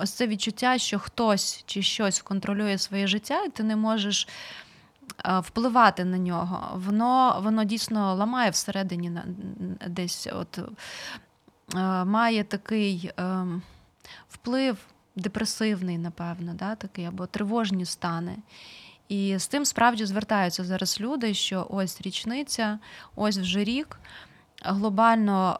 ось 0.00 0.10
це 0.10 0.26
відчуття, 0.26 0.78
що 0.78 0.98
хтось 0.98 1.64
чи 1.66 1.82
щось 1.82 2.22
контролює 2.22 2.78
своє 2.78 3.06
життя, 3.06 3.44
і 3.44 3.48
ти 3.48 3.62
не 3.62 3.76
можеш 3.76 4.28
Е, 4.28 4.67
впливати 5.42 6.04
на 6.04 6.18
нього, 6.18 6.80
воно 6.86 7.40
воно 7.44 7.64
дійсно 7.64 8.14
ламає 8.14 8.50
всередині 8.50 9.12
десь 9.86 10.28
от 10.32 10.58
е, 11.74 12.04
має 12.04 12.44
такий 12.44 13.10
е, 13.18 13.46
вплив 14.28 14.76
депресивний, 15.16 15.98
напевно, 15.98 16.54
да, 16.54 16.74
такий, 16.74 17.04
або 17.04 17.26
тривожні 17.26 17.84
стани. 17.84 18.36
І 19.08 19.38
з 19.38 19.48
тим 19.48 19.64
справді 19.64 20.06
звертаються 20.06 20.64
зараз 20.64 21.00
люди, 21.00 21.34
що 21.34 21.66
ось 21.70 22.00
річниця, 22.00 22.78
ось 23.16 23.38
вже 23.38 23.64
рік. 23.64 23.98
Глобально, 24.64 25.58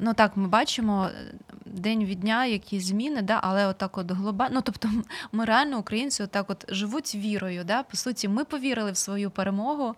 ну 0.00 0.14
так, 0.14 0.36
ми 0.36 0.48
бачимо 0.48 1.10
день 1.66 2.04
від 2.04 2.20
дня 2.20 2.46
якісь 2.46 2.84
зміни, 2.84 3.22
да, 3.22 3.40
але 3.42 3.66
отак 3.66 3.98
от 3.98 4.10
глобально, 4.10 4.54
ну 4.54 4.60
тобто 4.60 4.88
ми 5.32 5.44
реально 5.44 5.78
українці 5.78 6.22
отак 6.22 6.50
от 6.50 6.64
живуть 6.68 7.14
вірою. 7.14 7.64
Да? 7.64 7.82
По 7.82 7.96
суті, 7.96 8.28
ми 8.28 8.44
повірили 8.44 8.92
в 8.92 8.96
свою 8.96 9.30
перемогу, 9.30 9.94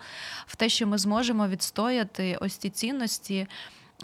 в 0.47 0.57
те, 0.57 0.69
що 0.69 0.87
ми 0.87 0.99
зможемо 0.99 1.49
відстояти 1.49 2.39
ось 2.41 2.57
ці 2.57 2.71
цінності. 2.71 3.47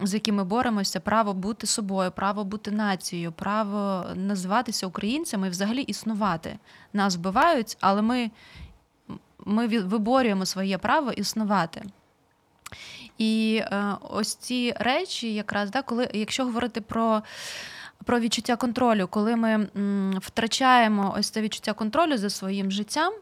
З 0.01 0.13
якими 0.13 0.43
боремося, 0.43 0.99
право 0.99 1.33
бути 1.33 1.67
собою, 1.67 2.11
право 2.11 2.43
бути 2.43 2.71
нацією, 2.71 3.31
право 3.31 4.05
називатися 4.15 4.87
українцями 4.87 5.47
і 5.47 5.49
взагалі 5.49 5.81
існувати. 5.81 6.57
Нас 6.93 7.15
вбивають, 7.15 7.77
але 7.79 8.01
ми 8.01 8.31
ми 9.45 9.67
виборюємо 9.67 10.45
своє 10.45 10.77
право 10.77 11.11
існувати. 11.11 11.83
І 13.23 13.55
е, 13.55 13.95
ось 14.09 14.35
ці 14.35 14.73
речі, 14.79 15.33
якраз 15.33 15.71
да, 15.71 15.81
коли, 15.81 16.09
якщо 16.13 16.45
говорити 16.45 16.81
про 16.81 17.21
про 18.05 18.19
відчуття 18.19 18.55
контролю, 18.55 19.07
коли 19.07 19.35
ми 19.35 19.67
втрачаємо 20.21 21.15
ось 21.17 21.29
це 21.29 21.41
відчуття 21.41 21.73
контролю 21.73 22.17
за 22.17 22.29
своїм 22.29 22.71
життям, 22.71 23.13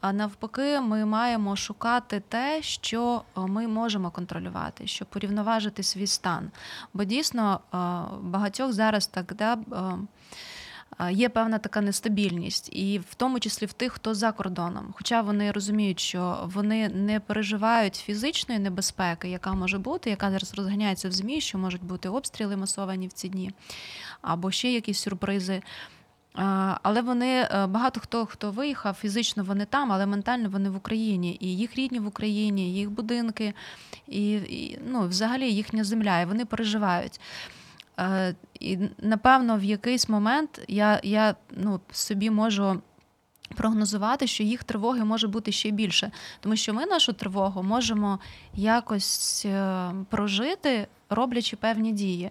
а 0.00 0.12
навпаки, 0.12 0.80
ми 0.80 1.04
маємо 1.04 1.56
шукати 1.56 2.22
те, 2.28 2.62
що 2.62 3.22
ми 3.36 3.66
можемо 3.68 4.10
контролювати, 4.10 4.86
щоб 4.86 5.08
порівноважити 5.08 5.82
свій 5.82 6.06
стан. 6.06 6.50
Бо 6.94 7.04
дійсно 7.04 7.60
е, 7.60 7.78
багатьох 8.20 8.72
зараз 8.72 9.06
так 9.06 9.34
да, 9.34 9.52
е, 9.52 9.58
є 11.10 11.28
певна 11.28 11.58
така 11.58 11.80
нестабільність, 11.80 12.68
і 12.72 12.98
в 12.98 13.14
тому 13.14 13.40
числі 13.40 13.66
в 13.66 13.72
тих, 13.72 13.92
хто 13.92 14.14
за 14.14 14.32
кордоном. 14.32 14.94
Хоча 14.96 15.20
вони 15.20 15.52
розуміють, 15.52 16.00
що 16.00 16.50
вони 16.54 16.88
не 16.88 17.20
переживають 17.20 17.94
фізичної 17.94 18.60
небезпеки, 18.60 19.28
яка 19.28 19.52
може 19.52 19.78
бути, 19.78 20.10
яка 20.10 20.30
зараз 20.30 20.54
розганяється 20.54 21.08
в 21.08 21.12
змі, 21.12 21.40
що 21.40 21.58
можуть 21.58 21.84
бути 21.84 22.08
обстріли 22.08 22.56
масовані 22.56 23.08
в 23.08 23.12
ці 23.12 23.28
дні, 23.28 23.52
або 24.22 24.50
ще 24.50 24.72
якісь 24.72 24.98
сюрпризи. 25.00 25.62
Але 26.82 27.02
вони 27.02 27.26
е, 27.26 27.66
багато 27.66 28.00
хто 28.00 28.26
хто 28.26 28.50
виїхав, 28.50 28.94
фізично 28.94 29.44
вони 29.44 29.64
там, 29.64 29.92
але 29.92 30.06
ментально 30.06 30.48
вони 30.48 30.70
в 30.70 30.76
Україні, 30.76 31.38
і 31.40 31.56
їх 31.56 31.76
рідні 31.76 31.98
в 31.98 32.06
Україні, 32.06 32.74
їх 32.74 32.90
будинки, 32.90 33.54
і, 34.08 34.32
і 34.32 34.78
ну, 34.86 35.08
взагалі 35.08 35.52
їхня 35.52 35.84
земля, 35.84 36.20
і 36.20 36.26
вони 36.26 36.44
переживають. 36.44 37.20
Е, 38.00 38.34
і 38.60 38.78
напевно, 38.98 39.58
в 39.58 39.64
якийсь 39.64 40.08
момент 40.08 40.60
я 40.68 41.00
я 41.02 41.34
ну, 41.50 41.80
собі 41.92 42.30
можу 42.30 42.82
прогнозувати, 43.54 44.26
що 44.26 44.42
їх 44.42 44.64
тривоги 44.64 45.04
може 45.04 45.28
бути 45.28 45.52
ще 45.52 45.70
більше, 45.70 46.10
тому 46.40 46.56
що 46.56 46.74
ми 46.74 46.86
нашу 46.86 47.12
тривогу 47.12 47.62
можемо 47.62 48.18
якось 48.54 49.46
е, 49.46 49.90
прожити, 50.10 50.86
роблячи 51.10 51.56
певні 51.56 51.92
дії. 51.92 52.30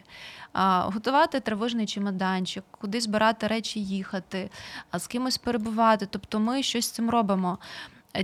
Готувати 0.85 1.39
тривожний 1.39 1.85
чемоданчик, 1.85 2.63
куди 2.71 3.01
збирати 3.01 3.47
речі, 3.47 3.83
їхати, 3.83 4.49
з 4.93 5.07
кимось 5.07 5.37
перебувати. 5.37 6.07
Тобто 6.11 6.39
ми 6.39 6.63
щось 6.63 6.85
з 6.85 6.91
цим 6.91 7.09
робимо. 7.09 7.57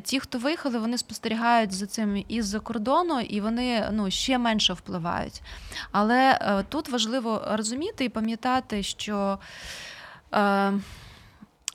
Ті, 0.04 0.20
хто 0.20 0.38
виїхали, 0.38 0.80
вони 0.80 0.98
спостерігають 0.98 1.72
за 1.72 1.86
цим 1.86 2.26
із-за 2.28 2.60
кордону, 2.60 3.20
і 3.20 3.42
вони 3.42 3.90
ну, 3.92 4.12
ще 4.12 4.38
менше 4.38 4.74
впливають. 4.74 5.42
Але 5.92 6.40
е, 6.42 6.64
тут 6.70 6.90
важливо 6.90 7.44
розуміти 7.52 8.06
і 8.06 8.10
пам'ятати, 8.10 8.84
що 8.84 9.40
е, 10.34 10.74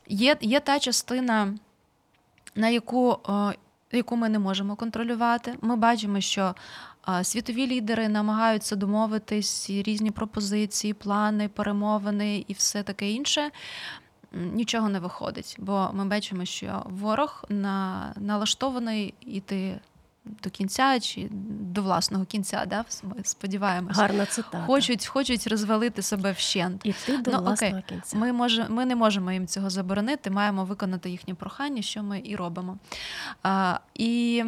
є 0.09 0.37
є 0.41 0.61
та 0.61 0.79
частина, 0.79 1.55
на 2.55 2.69
яку 2.69 3.19
е, 3.29 3.55
яку 3.93 4.17
ми 4.17 4.29
не 4.29 4.39
можемо 4.39 4.77
контролювати. 4.77 5.55
Ми 5.61 5.77
бачимо, 5.77 6.21
що 6.21 6.55
е, 7.09 7.25
світові 7.25 7.67
лідери 7.67 8.09
намагаються 8.09 8.77
домовитись, 8.77 9.71
різні 9.71 10.11
пропозиції, 10.11 10.95
плани, 10.95 11.49
перемовини 11.49 12.45
і 12.49 12.53
все 12.53 12.83
таке 12.83 13.11
інше 13.11 13.51
нічого 14.35 14.89
не 14.89 15.01
виходить, 15.01 15.57
бо 15.59 15.91
ми 15.93 16.05
бачимо, 16.05 16.45
що 16.45 16.83
ворог 16.87 17.45
на, 17.49 18.13
налаштований 18.17 19.15
іти 19.21 19.81
до 20.25 20.51
кінця 20.51 21.01
чи 21.01 21.29
до 21.61 21.83
власного 21.83 22.25
кінця, 22.25 22.65
да? 22.67 22.85
ми 23.03 23.25
сподіваємося. 23.25 24.01
Гарна 24.01 24.27
цитата. 24.27 24.65
Хочуть 24.67 25.07
хочуть 25.07 25.47
розвалити 25.47 26.03
себе 26.03 26.33
вщент. 26.33 26.81
Іти 26.85 27.19
до 27.19 27.31
ну, 27.31 27.39
власного 27.39 27.79
окей. 27.79 27.85
кінця. 27.89 28.17
Ми 28.17 28.33
може, 28.33 28.67
ми 28.69 28.87
не 28.87 28.97
можемо 28.97 29.33
їм 29.33 29.47
цього 29.47 29.71
заборонити, 29.71 30.31
маємо 30.31 30.65
виконати 30.65 31.11
їхнє 31.11 31.35
прохання, 31.35 31.83
що 31.83 32.03
ми 32.03 32.23
і 32.25 32.37
робимо. 32.37 32.79
А, 33.43 33.79
І 33.95 34.45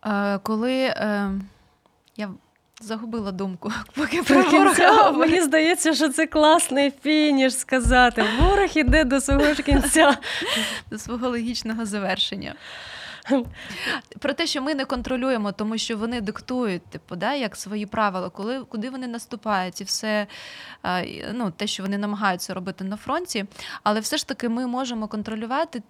а, 0.00 0.38
коли 0.38 0.86
а, 0.86 1.04
е, 1.04 1.40
я 2.16 2.30
Загубила 2.82 3.32
думку, 3.32 3.72
поки 3.94 4.22
про 4.22 4.42
ворога. 4.42 5.10
Мені 5.10 5.40
здається, 5.40 5.94
що 5.94 6.08
це 6.08 6.26
класний 6.26 6.92
фініш 7.02 7.54
сказати. 7.54 8.24
Ворог 8.40 8.68
іде 8.74 9.04
до 9.04 9.20
свого 9.20 9.54
ж 9.54 9.62
кінця, 9.62 10.16
до 10.90 10.98
свого 10.98 11.28
логічного 11.28 11.86
завершення. 11.86 12.54
Про 14.18 14.32
те, 14.32 14.46
що 14.46 14.62
ми 14.62 14.74
не 14.74 14.84
контролюємо, 14.84 15.52
тому 15.52 15.78
що 15.78 15.96
вони 15.96 16.20
диктують, 16.20 16.86
типу, 16.86 17.16
да, 17.16 17.34
як 17.34 17.56
свої 17.56 17.86
правила, 17.86 18.30
коли 18.30 18.64
куди 18.64 18.90
вони 18.90 19.06
наступають, 19.06 19.80
і 19.80 19.84
все 19.84 20.26
ну, 21.32 21.50
те, 21.50 21.66
що 21.66 21.82
вони 21.82 21.98
намагаються 21.98 22.54
робити 22.54 22.84
на 22.84 22.96
фронті. 22.96 23.44
Але 23.82 24.00
все 24.00 24.16
ж 24.16 24.28
таки 24.28 24.48
ми 24.48 24.66
можемо 24.66 25.08
контролювати 25.08 25.82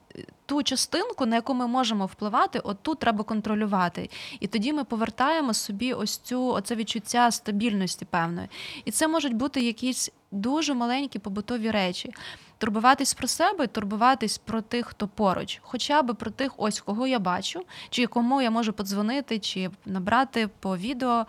ту 0.47 0.62
частинку, 0.62 1.27
на 1.27 1.37
яку 1.37 1.55
ми 1.55 1.66
можемо 1.66 2.07
впливати, 2.07 2.59
от 2.59 2.77
тут 2.83 2.99
треба 2.99 3.25
контролювати. 3.25 4.11
І 4.40 4.47
тоді 4.47 4.73
ми 4.73 4.85
повертаємо 4.85 5.55
собі 5.55 5.92
ось 5.92 6.18
цю 6.18 6.47
оце 6.47 6.75
відчуття 6.75 7.31
стабільності 7.31 8.05
певної. 8.05 8.49
І 8.85 8.90
це 8.90 9.09
можуть 9.09 9.35
бути 9.35 9.61
якісь 9.61 10.11
дуже 10.31 10.75
маленькі 10.75 11.18
побутові 11.18 11.71
речі 11.71 12.14
турбуватись 12.62 13.14
про 13.14 13.29
себе, 13.29 13.66
турбуватись 13.66 14.38
про 14.38 14.62
тих, 14.62 14.87
хто 14.87 15.09
поруч, 15.09 15.61
хоча 15.62 16.03
б 16.03 16.14
про 16.14 16.31
тих, 16.31 16.53
ось 16.57 16.81
кого 16.81 17.07
я 17.07 17.18
бачу, 17.18 17.64
чи 17.90 18.07
кому 18.07 18.42
я 18.42 18.51
можу 18.51 18.72
подзвонити, 18.72 19.38
чи 19.38 19.70
набрати 19.87 20.48
по 20.61 20.77
відео, 20.77 21.27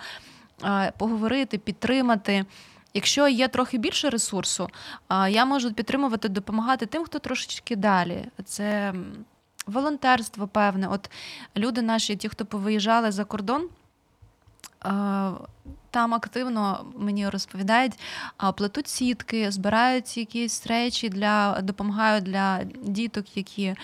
поговорити, 0.97 1.57
підтримати. 1.57 2.45
Якщо 2.93 3.27
є 3.27 3.47
трохи 3.47 3.77
більше 3.77 4.09
ресурсу, 4.09 4.69
я 5.29 5.45
можу 5.45 5.73
підтримувати, 5.73 6.29
допомагати 6.29 6.85
тим, 6.85 7.03
хто 7.03 7.19
трошечки 7.19 7.75
далі. 7.75 8.25
Це 8.45 8.93
волонтерство, 9.65 10.47
певне. 10.47 10.87
От 10.87 11.09
люди 11.57 11.81
наші, 11.81 12.15
ті, 12.15 12.29
хто 12.29 12.45
повиїжджали 12.45 13.11
за 13.11 13.25
кордон. 13.25 13.69
Там 15.91 16.13
активно 16.13 16.85
мені 16.97 17.29
розповідають, 17.29 17.93
плетуть 18.57 18.87
сітки, 18.87 19.51
збирають 19.51 20.17
якісь 20.17 20.67
речі 20.67 21.09
для 21.09 21.61
допомагають 21.61 22.23
для 22.23 22.63
діток, 22.83 23.37
які 23.37 23.75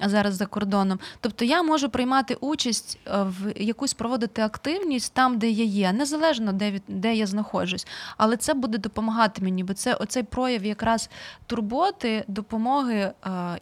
зараз 0.00 0.34
за 0.34 0.46
кордоном. 0.46 0.98
Тобто 1.20 1.44
я 1.44 1.62
можу 1.62 1.88
приймати 1.90 2.34
участь 2.34 2.98
е, 3.06 3.22
в 3.22 3.52
якусь 3.56 3.94
проводити 3.94 4.42
активність 4.42 5.14
там, 5.14 5.38
де 5.38 5.50
я 5.50 5.64
є, 5.64 5.92
незалежно 5.92 6.52
де 6.52 6.80
де 6.88 7.14
я 7.14 7.26
знаходжусь. 7.26 7.86
Але 8.16 8.36
це 8.36 8.54
буде 8.54 8.78
допомагати 8.78 9.42
мені, 9.42 9.64
бо 9.64 9.74
це 9.74 9.94
оцей 9.94 10.22
прояв 10.22 10.64
якраз 10.64 11.10
турботи, 11.46 12.24
допомоги 12.28 12.94
е, 12.94 13.12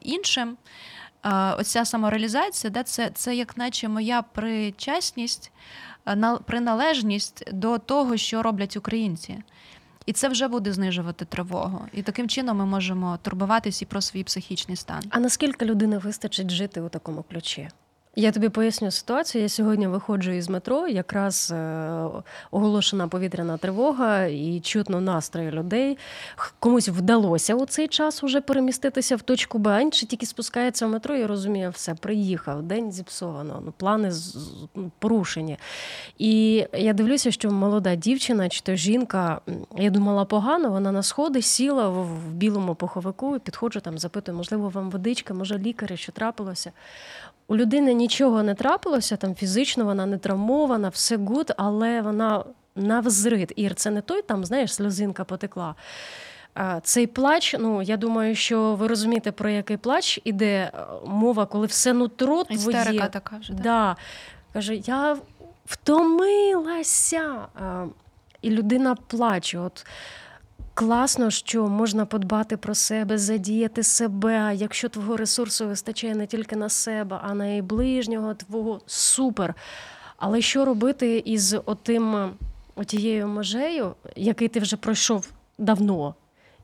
іншим. 0.01 0.57
Оця 1.59 1.85
самореалізація, 1.85 2.71
да, 2.71 2.83
це, 2.83 3.11
це 3.15 3.37
як 3.37 3.57
наче 3.57 3.89
моя 3.89 4.23
причасність. 4.23 5.53
Е, 6.09 6.39
приналежність 6.45 7.45
до 7.53 7.79
того, 7.79 8.17
що 8.17 8.43
роблять 8.43 8.77
українці. 8.77 9.43
І 10.07 10.13
це 10.13 10.29
вже 10.29 10.49
буде 10.49 10.73
знижувати 10.73 11.25
тривогу. 11.25 11.81
І 11.93 12.03
таким 12.03 12.29
чином 12.29 12.57
ми 12.57 12.67
можемо 12.67 13.19
турбуватись 13.23 13.83
і 13.83 13.87
про 13.87 14.01
свій 14.01 14.25
психічний 14.25 14.77
стан. 14.77 15.03
А 15.11 15.21
наскільки 15.21 15.65
людини 15.65 15.99
вистачить 15.99 16.51
жити 16.51 16.81
у 16.81 16.89
такому 16.89 17.23
ключі? 17.23 17.69
Я 18.17 18.33
тобі 18.33 18.49
поясню 18.49 18.91
ситуацію. 18.91 19.43
Я 19.43 19.49
сьогодні 19.49 19.87
виходжу 19.87 20.31
із 20.31 20.49
метро, 20.49 20.89
якраз 20.89 21.53
е, 21.57 22.05
оголошена 22.51 23.09
повітряна 23.09 23.57
тривога 23.57 24.25
і 24.25 24.61
чутно 24.61 25.01
настрої 25.01 25.51
людей. 25.51 25.99
Комусь 26.59 26.89
вдалося 26.89 27.55
у 27.55 27.67
цей 27.67 27.89
час 27.89 28.25
уже 28.25 28.41
переміститися 28.41 29.17
в 29.17 29.23
точку 29.23 29.59
Б, 29.59 29.71
а 29.71 29.81
інший 29.81 30.09
тільки 30.09 30.27
спускається 30.27 30.87
в 30.87 30.91
метро 30.91 31.17
і 31.17 31.27
розуміє, 31.27 31.69
все, 31.69 31.95
приїхав, 31.95 32.63
день 32.63 32.93
зіпсовано, 32.93 33.63
ну, 33.65 33.73
плани 33.77 34.13
ну, 34.75 34.91
порушені. 34.99 35.59
І 36.19 36.67
я 36.73 36.93
дивлюся, 36.93 37.31
що 37.31 37.51
молода 37.51 37.95
дівчина 37.95 38.49
чи 38.49 38.61
то 38.61 38.75
жінка, 38.75 39.41
я 39.77 39.91
думала 39.91 40.25
погано, 40.25 40.71
вона 40.71 40.93
на 40.93 41.03
сходи 41.03 41.43
сіла 41.43 41.89
в 41.89 42.33
білому 42.33 42.75
пуховику 42.75 43.37
і 43.37 43.39
підходжу 43.39 43.81
там, 43.81 43.99
запитую, 43.99 44.37
можливо, 44.39 44.69
вам 44.69 44.91
водичка, 44.91 45.35
може 45.35 45.59
лікаря, 45.59 45.97
що 45.97 46.13
трапилося. 46.13 46.73
У 47.51 47.57
людини 47.57 47.95
нічого 47.95 48.43
не 48.43 48.55
трапилося, 48.55 49.17
там 49.17 49.35
фізично 49.35 49.85
вона 49.85 50.07
не 50.07 50.19
травмована, 50.19 50.89
все 50.89 51.17
good, 51.17 51.53
але 51.57 52.03
вона 52.03 52.45
навзрит. 52.77 53.53
Ір, 53.57 53.75
це 53.75 53.91
не 53.91 54.01
той 54.01 54.23
там, 54.23 54.45
знаєш, 54.45 54.75
сльозинка 54.75 55.25
потекла. 55.25 55.75
Цей 56.83 57.07
плач, 57.07 57.57
ну 57.59 57.83
я 57.83 57.97
думаю, 57.97 58.35
що 58.35 58.75
ви 58.75 58.87
розумієте, 58.87 59.33
про 59.33 59.51
який 59.51 59.77
плач 59.77 60.21
іде 60.25 60.73
мова, 61.07 61.47
коли 61.47 61.67
все 61.67 61.93
нутро 61.93 62.45
твоє. 62.45 62.79
Істерика 62.79 63.07
така 63.07 63.37
вже. 63.37 63.53
Да. 63.53 63.97
Каже, 64.53 64.75
я 64.75 65.17
втомилася. 65.67 67.47
І 68.43 68.51
людина 68.51 68.95
плаче. 68.95 69.59
От 69.59 69.87
Класно, 70.75 71.31
що 71.31 71.69
можна 71.69 72.07
подбати 72.07 72.57
про 72.57 72.75
себе, 72.75 73.19
задіяти 73.19 73.83
себе. 73.83 74.55
Якщо 74.55 74.89
твого 74.89 75.17
ресурсу 75.17 75.67
вистачає 75.67 76.15
не 76.15 76.27
тільки 76.27 76.57
на 76.57 76.69
себе, 76.69 77.21
а 77.23 77.35
на 77.35 77.47
і 77.47 77.63
ближнього 77.63 78.35
твого 78.35 78.81
супер. 78.87 79.55
Але 80.17 80.41
що 80.41 80.65
робити 80.65 81.23
із 81.25 81.57
отим, 81.67 82.31
отією 82.75 83.29
межею, 83.29 83.95
який 84.17 84.49
ти 84.49 84.61
вже 84.61 84.77
пройшов 84.77 85.33
давно? 85.59 86.15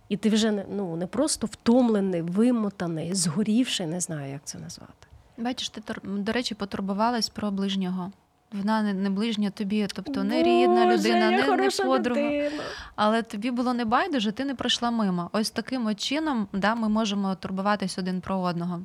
І 0.09 0.16
ти 0.16 0.29
вже 0.29 0.64
ну 0.71 0.97
не 0.97 1.07
просто 1.07 1.47
втомлений, 1.47 2.23
вимотаний, 2.23 3.14
згорівший, 3.14 3.87
не 3.87 4.01
знаю, 4.01 4.33
як 4.33 4.40
це 4.45 4.59
назвати. 4.59 4.92
Бачиш, 5.38 5.69
ти 5.69 5.83
до 6.05 6.33
речі, 6.33 6.55
потурбувалась 6.55 7.29
про 7.29 7.51
ближнього. 7.51 8.12
Вона 8.53 8.83
не, 8.83 8.95
не 8.95 9.11
ближня 9.11 9.51
тобі, 9.51 9.87
тобто 9.95 10.25
не 10.25 10.43
рідна 10.43 10.87
людина, 10.87 11.31
не 11.31 11.57
не 11.57 11.71
подруга. 11.71 12.21
Людина. 12.21 12.63
Але 12.97 13.23
тобі 13.23 13.51
було 13.51 13.75
не 13.75 13.85
байдуже, 13.85 14.33
ти 14.33 14.45
не 14.45 14.55
пройшла 14.55 14.91
мимо. 14.91 15.31
Ось 15.33 15.51
таким 15.51 15.97
чином 15.97 16.49
да, 16.53 16.75
ми 16.75 16.89
можемо 16.89 17.35
турбуватись 17.35 17.99
один 17.99 18.21
про 18.21 18.39
одного. 18.39 18.81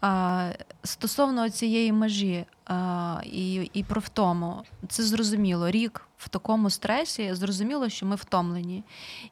А, 0.00 0.50
Стосовно 0.82 1.50
цієї 1.50 1.92
межі 1.92 2.46
і 3.24 3.70
і 3.72 3.84
про 3.84 4.00
втому, 4.00 4.62
це 4.88 5.02
зрозуміло. 5.02 5.70
Рік 5.70 6.08
в 6.18 6.28
такому 6.28 6.70
стресі, 6.70 7.34
зрозуміло, 7.34 7.88
що 7.88 8.06
ми 8.06 8.16
втомлені, 8.16 8.84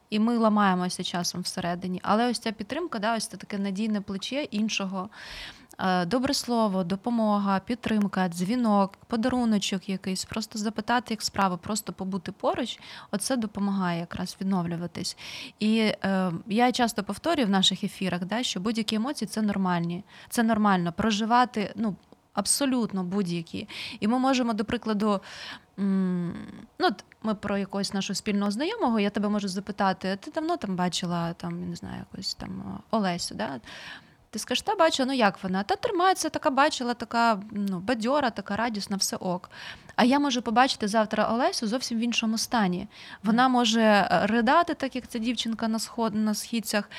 і 0.09 0.19
ми 0.19 0.37
ламаємося 0.37 1.03
часом 1.03 1.41
всередині. 1.41 1.99
Але 2.03 2.29
ось 2.29 2.39
ця 2.39 2.51
підтримка, 2.51 2.99
да, 2.99 3.17
ось 3.17 3.27
це 3.27 3.37
таке 3.37 3.57
надійне 3.57 4.01
плече 4.01 4.43
іншого. 4.43 5.09
Е, 5.79 6.05
добре 6.05 6.33
слово, 6.33 6.83
допомога, 6.83 7.59
підтримка, 7.59 8.27
дзвінок, 8.27 8.97
подаруночок 9.07 9.89
якийсь, 9.89 10.25
просто 10.25 10.59
запитати, 10.59 11.07
як 11.13 11.21
справи, 11.21 11.57
просто 11.57 11.93
побути 11.93 12.31
поруч, 12.31 12.79
оце 13.11 13.35
допомагає 13.35 13.99
якраз 13.99 14.37
відновлюватись. 14.41 15.17
І 15.59 15.77
е, 15.79 16.31
я 16.47 16.71
часто 16.71 17.03
повторюю 17.03 17.47
в 17.47 17.49
наших 17.49 17.83
ефірах, 17.83 18.25
да, 18.25 18.43
що 18.43 18.59
будь-які 18.59 18.95
емоції 18.95 19.27
це 19.27 19.41
нормальні. 19.41 20.03
Це 20.29 20.43
нормально 20.43 20.93
проживати. 20.97 21.73
ну, 21.75 21.95
Абсолютно 22.33 23.03
будь-які. 23.03 23.67
І 23.99 24.07
ми 24.07 24.19
можемо, 24.19 24.53
до 24.53 24.65
прикладу, 24.65 25.21
ну, 25.77 26.89
ми 27.23 27.35
про 27.35 27.57
якогось 27.57 27.93
нашого 27.93 28.15
спільного 28.15 28.51
знайомого, 28.51 28.99
я 28.99 29.09
тебе 29.09 29.29
можу 29.29 29.47
запитати, 29.47 30.17
ти 30.21 30.31
давно 30.31 30.57
там 30.57 30.75
бачила 30.75 31.33
там, 31.33 31.69
не 31.69 31.75
знаю, 31.75 32.05
якось 32.11 32.35
там 32.35 32.81
Олесю. 32.91 33.35
Да? 33.35 33.59
Ти 34.31 34.39
скажеш, 34.39 34.61
та 34.61 34.75
бачила, 34.75 35.05
ну 35.05 35.13
як 35.13 35.43
вона? 35.43 35.63
Та 35.63 35.75
тримається, 35.75 36.29
така 36.29 36.49
бачила, 36.49 36.93
така 36.93 37.41
ну, 37.51 37.79
бадьора, 37.79 38.29
така 38.29 38.55
радісна, 38.55 38.97
все 38.97 39.15
ок. 39.15 39.49
А 39.95 40.03
я 40.03 40.19
можу 40.19 40.41
побачити 40.41 40.87
завтра 40.87 41.33
Олесю 41.33 41.67
зовсім 41.67 41.97
в 41.97 42.01
іншому 42.01 42.37
стані. 42.37 42.87
Вона 43.23 43.47
може 43.47 43.81
е, 43.81 44.27
ридати, 44.27 44.73
так 44.73 44.95
як 44.95 45.07
ця 45.07 45.19
дівчинка 45.19 45.67
на 45.67 45.79
сход 45.79 46.15
на 46.15 46.33
східцях. 46.33 46.89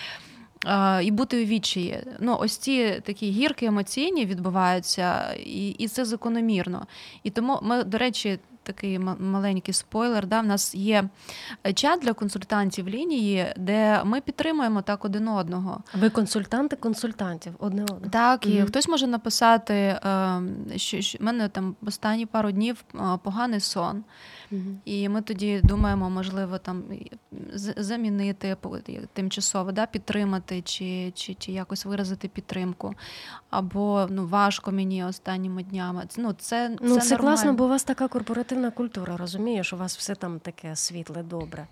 І 1.02 1.10
бути 1.10 1.42
у 1.42 1.46
відчаї. 1.46 2.02
Ну, 2.20 2.36
ось 2.40 2.56
ці 2.56 3.00
такі 3.04 3.30
гірки 3.30 3.66
емоційні 3.66 4.26
відбуваються, 4.26 5.32
і 5.32 5.68
і 5.68 5.88
це 5.88 6.04
закономірно. 6.04 6.86
І 7.22 7.30
тому 7.30 7.58
ми, 7.62 7.84
до 7.84 7.98
речі, 7.98 8.38
такий 8.62 8.98
маленький 9.18 9.74
спойлер. 9.74 10.26
Да, 10.26 10.40
В 10.40 10.46
нас 10.46 10.74
є 10.74 11.04
чат 11.74 12.00
для 12.00 12.12
консультантів 12.12 12.88
лінії, 12.88 13.46
де 13.56 14.04
ми 14.04 14.20
підтримуємо 14.20 14.82
так 14.82 15.04
один 15.04 15.28
одного. 15.28 15.82
Ви 15.94 16.10
консультанти 16.10 16.76
консультантів 16.76 17.52
одне 17.58 17.82
одного? 17.82 18.10
Так, 18.10 18.46
і 18.46 18.50
mm 18.50 18.66
хтось 18.66 18.88
може 18.88 19.06
написати, 19.06 20.00
ем, 20.02 20.56
що, 20.76 21.00
що 21.00 21.18
в 21.18 21.22
мене 21.22 21.48
там 21.48 21.76
останні 21.86 22.26
пару 22.26 22.50
днів 22.52 22.84
е, 22.94 22.98
поганий 23.22 23.60
сон. 23.60 24.04
І 24.84 25.08
ми 25.08 25.22
тоді 25.22 25.60
думаємо, 25.64 26.10
можливо, 26.10 26.58
там 26.58 26.82
замінити 27.76 28.56
тимчасово, 29.12 29.72
да, 29.72 29.86
підтримати 29.86 30.62
чи 30.62 31.12
чи, 31.14 31.34
чи 31.34 31.52
якось 31.52 31.84
виразити 31.84 32.28
підтримку. 32.28 32.94
Або 33.50 34.06
ну, 34.10 34.26
важко 34.26 34.72
мені 34.72 35.04
останніми 35.04 35.62
днями. 35.62 36.08
Ну, 36.16 36.32
Це 36.32 36.76
ну, 36.80 36.94
це, 36.94 37.00
це 37.00 37.16
класно, 37.16 37.52
бо 37.52 37.64
у 37.64 37.68
вас 37.68 37.84
така 37.84 38.08
корпоративна 38.08 38.70
культура, 38.70 39.16
розумієш, 39.16 39.72
у 39.72 39.76
вас 39.76 39.96
все 39.96 40.14
там 40.14 40.40
таке 40.40 40.76
світле, 40.76 41.22
добре. 41.22 41.66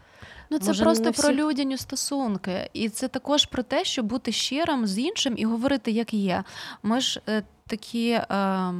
Ну, 0.50 0.58
це 0.58 0.66
Може, 0.66 0.84
просто 0.84 1.10
всі... 1.10 1.22
про 1.22 1.34
людяні 1.34 1.76
стосунки. 1.76 2.70
І 2.72 2.88
це 2.88 3.08
також 3.08 3.46
про 3.46 3.62
те, 3.62 3.84
щоб 3.84 4.06
бути 4.06 4.32
щирим 4.32 4.86
з 4.86 4.98
іншим 4.98 5.34
і 5.36 5.44
говорити, 5.44 5.90
як 5.90 6.14
є. 6.14 6.44
Ми 6.82 7.00
ж 7.00 7.20
е, 7.28 7.42
такі. 7.66 8.10
Е, 8.10 8.74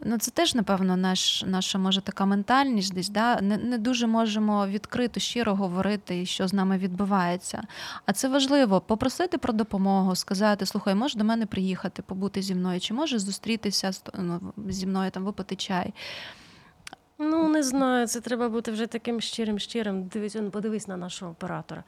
Ну, 0.00 0.18
це 0.18 0.30
теж, 0.30 0.54
напевно, 0.54 0.96
наш, 0.96 1.44
наша 1.46 1.78
може 1.78 2.00
така 2.00 2.24
ментальність 2.24 2.94
десь. 2.94 3.08
да? 3.08 3.40
Не 3.40 3.56
не 3.56 3.78
дуже 3.78 4.06
можемо 4.06 4.66
відкрито, 4.66 5.20
щиро 5.20 5.54
говорити, 5.54 6.26
що 6.26 6.48
з 6.48 6.52
нами 6.52 6.78
відбувається. 6.78 7.62
А 8.06 8.12
це 8.12 8.28
важливо 8.28 8.80
попросити 8.80 9.38
про 9.38 9.52
допомогу, 9.52 10.14
сказати: 10.14 10.66
слухай, 10.66 10.94
можеш 10.94 11.16
до 11.16 11.24
мене 11.24 11.46
приїхати, 11.46 12.02
побути 12.02 12.42
зі 12.42 12.54
мною, 12.54 12.80
чи 12.80 12.94
можеш 12.94 13.20
зустрітися 13.20 13.90
ну, 14.18 14.40
зі 14.68 14.86
мною, 14.86 15.10
там 15.10 15.24
випити 15.24 15.56
чай. 15.56 15.94
Ну, 17.18 17.48
не 17.48 17.62
знаю, 17.62 18.06
це 18.06 18.20
треба 18.20 18.48
бути 18.48 18.72
вже 18.72 18.86
таким 18.86 19.20
щирим, 19.20 19.58
щирим. 19.58 20.04
Дивись, 20.04 20.36
подивись 20.52 20.88
на 20.88 20.96
нашого 20.96 21.30
оператора, 21.30 21.84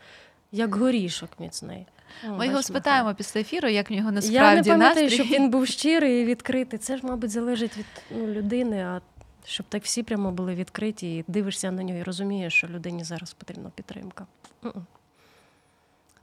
як 0.52 0.74
горішок 0.74 1.30
міцний. 1.38 1.86
Ми 2.28 2.46
його 2.46 2.62
спитаємо 2.62 3.14
після 3.14 3.40
ефіру, 3.40 3.68
як 3.68 3.90
в 3.90 3.92
нього 3.92 4.12
насправді 4.12 4.36
Я 4.36 4.54
не 4.54 4.62
пам'ятаю, 4.62 5.10
щоб 5.10 5.26
він 5.26 5.50
був 5.50 5.66
щирий 5.66 6.22
і 6.22 6.24
відкритий. 6.24 6.78
Це 6.78 6.96
ж, 6.96 7.06
мабуть, 7.06 7.30
залежить 7.30 7.76
від 7.76 7.86
ну, 8.10 8.26
людини, 8.26 8.84
а 8.84 9.00
щоб 9.44 9.66
так 9.68 9.82
всі 9.82 10.02
прямо 10.02 10.32
були 10.32 10.54
відкриті, 10.54 11.16
і 11.16 11.24
дивишся 11.28 11.70
на 11.70 11.82
нього 11.82 11.98
і 11.98 12.02
розумієш, 12.02 12.54
що 12.54 12.66
людині 12.66 13.04
зараз 13.04 13.32
потрібна 13.32 13.70
підтримка. 13.74 14.26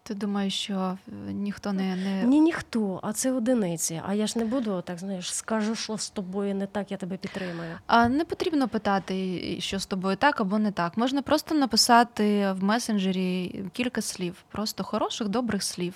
Ти 0.06 0.14
думаєш, 0.14 0.54
що 0.54 0.98
е, 1.08 1.34
ніхто 1.34 1.74
не 1.74 1.96
не 1.96 2.24
ні, 2.24 2.40
ніхто, 2.40 3.00
а 3.04 3.14
це 3.14 3.32
одиниці. 3.32 4.02
А 4.08 4.14
я 4.14 4.28
ж 4.28 4.40
не 4.40 4.46
буду 4.46 4.82
так, 4.82 5.00
знаєш, 5.00 5.34
скажу, 5.34 5.76
що 5.76 5.98
з 5.98 6.10
тобою 6.10 6.56
не 6.56 6.68
так, 6.68 6.92
я 6.92 6.98
тебе 6.98 7.18
підтримую. 7.18 7.78
А 7.88 8.08
не 8.08 8.26
потрібно 8.26 8.68
питати, 8.68 9.58
що 9.62 9.80
з 9.80 9.86
тобою 9.86 10.16
так 10.16 10.42
або 10.42 10.60
не 10.60 10.72
так. 10.72 10.98
Можна 10.98 11.22
просто 11.22 11.56
написати 11.56 12.52
в 12.52 12.64
месенджері 12.64 13.64
кілька 13.74 14.02
слів, 14.02 14.44
просто 14.52 14.84
хороших, 14.84 15.28
добрих 15.28 15.64
слів. 15.64 15.94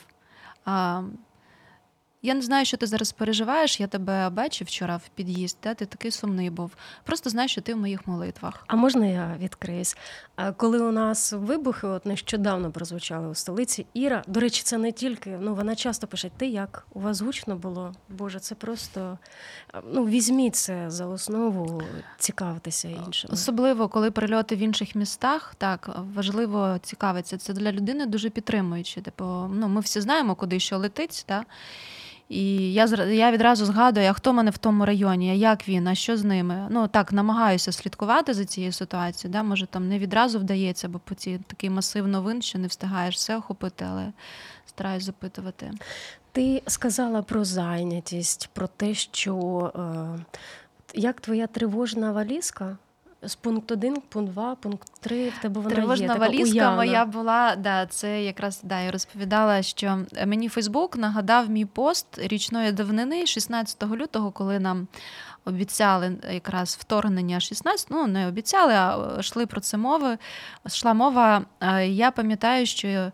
А, 0.66 1.02
я 2.28 2.34
не 2.34 2.42
знаю, 2.42 2.66
що 2.66 2.78
ти 2.78 2.88
зараз 2.88 3.12
переживаєш. 3.12 3.80
Я 3.80 3.88
тебе 3.88 4.30
бачив 4.30 4.68
вчора 4.68 4.98
в 4.98 5.10
під'їзд, 5.16 5.58
де 5.64 5.74
ти 5.74 5.86
такий 5.86 6.12
сумний 6.12 6.50
був. 6.50 6.72
Просто 7.04 7.30
знай, 7.30 7.48
що 7.48 7.62
ти 7.62 7.74
в 7.74 7.78
моїх 7.78 8.08
молитвах. 8.08 8.64
А 8.68 8.76
можна 8.76 9.06
я 9.06 9.36
відкриюсь? 9.40 9.98
Коли 10.58 10.80
у 10.80 10.92
нас 10.92 11.34
вибухи, 11.34 11.88
от 11.88 12.06
нещодавно 12.06 12.72
прозвучали 12.72 13.28
у 13.28 13.36
столиці, 13.36 13.86
Іра, 13.94 14.24
до 14.28 14.40
речі, 14.40 14.62
це 14.64 14.78
не 14.78 14.92
тільки. 14.92 15.38
Ну 15.42 15.56
вона 15.56 15.76
часто 15.76 16.08
пише: 16.08 16.32
Ти 16.38 16.48
як? 16.48 16.88
У 16.94 17.00
вас 17.00 17.22
гучно 17.22 17.56
було? 17.56 17.94
Боже, 18.10 18.40
це 18.40 18.56
просто 18.56 19.18
ну 19.94 20.06
візьміть 20.06 20.56
це 20.56 20.90
за 20.90 21.06
основу, 21.06 21.82
цікавитися 22.18 22.88
іншим. 22.88 23.30
Особливо 23.34 23.88
коли 23.88 24.12
прильоти 24.12 24.56
в 24.56 24.60
інших 24.60 24.96
містах, 24.96 25.56
так 25.56 25.90
важливо 26.16 26.80
цікавитися. 26.82 27.38
Це 27.38 27.54
для 27.54 27.72
людини 27.72 28.06
дуже 28.06 28.30
підтримуюче. 28.30 29.02
Типу, 29.02 29.26
ну 29.54 29.68
ми 29.68 29.82
всі 29.82 30.02
знаємо, 30.02 30.36
куди 30.36 30.60
що 30.60 30.78
летить. 30.78 31.24
так? 31.28 31.46
І 32.30 32.74
я 32.74 32.86
я 33.06 33.32
відразу 33.32 33.66
згадую, 33.66 34.08
а 34.08 34.14
хто 34.14 34.34
мене 34.34 34.52
в 34.52 34.58
тому 34.58 34.86
районі, 34.86 35.32
а 35.32 35.34
як 35.34 35.70
він, 35.70 35.88
а 35.88 35.96
що 35.96 36.18
з 36.18 36.24
ними. 36.24 36.68
Ну 36.70 36.88
так, 36.88 37.14
намагаюся 37.14 37.72
слідкувати 37.72 38.34
за 38.34 38.46
цією 38.46 38.72
ситуацією. 38.72 39.34
Да? 39.34 39.44
Може, 39.44 39.66
там 39.66 39.90
не 39.90 40.00
відразу 40.00 40.40
вдається, 40.40 40.88
бо 40.88 41.00
по 41.00 41.16
ці 41.16 41.40
такий 41.48 41.70
масив 41.70 42.08
новин, 42.08 42.42
що 42.42 42.60
не 42.60 42.68
встигаєш 42.68 43.16
все 43.16 43.38
охопити, 43.38 43.86
але 43.90 44.12
стараюсь 44.66 45.04
запитувати. 45.04 45.72
Ти 46.32 46.62
сказала 46.68 47.22
про 47.22 47.46
зайнятість, 47.46 48.50
про 48.54 48.68
те, 48.68 48.94
що 48.94 49.36
е, 49.76 50.26
як 50.94 51.22
твоя 51.22 51.48
тривожна 51.48 52.12
валізка 52.12 52.78
з 53.22 53.36
пункту 53.36 53.74
1, 53.74 53.96
пункт 54.10 54.34
2, 54.34 54.56
пункт 54.56 54.92
3, 55.00 55.30
в 55.30 55.42
тебе 55.42 55.62
вона 55.62 55.76
Тривожна 55.76 56.14
є, 56.14 56.20
валізка 56.20 56.52
уявна. 56.52 56.76
моя 56.76 57.06
була, 57.06 57.56
да, 57.56 57.86
це 57.86 58.24
якраз 58.24 58.60
да, 58.64 58.80
я 58.80 58.92
розповідала, 58.92 59.62
що 59.62 60.00
мені 60.26 60.50
Фейсбук 60.50 60.98
нагадав 60.98 61.50
мій 61.50 61.66
пост 61.66 62.06
річної 62.18 62.72
давнини, 62.72 63.26
16 63.26 63.84
лютого, 63.84 64.32
коли 64.32 64.60
нам 64.60 64.88
обіцяли 65.46 66.16
якраз 66.32 66.78
вторгнення 66.82 67.40
16, 67.40 67.88
ну 67.90 68.08
не 68.08 68.28
обіцяли, 68.28 68.74
а 68.74 69.18
йшли 69.20 69.46
про 69.46 69.62
це 69.62 69.78
мови. 69.78 70.18
Йшла 70.66 70.94
мова. 70.94 71.46
Я 71.86 72.12
пам'ятаю, 72.12 72.66
що. 72.66 73.12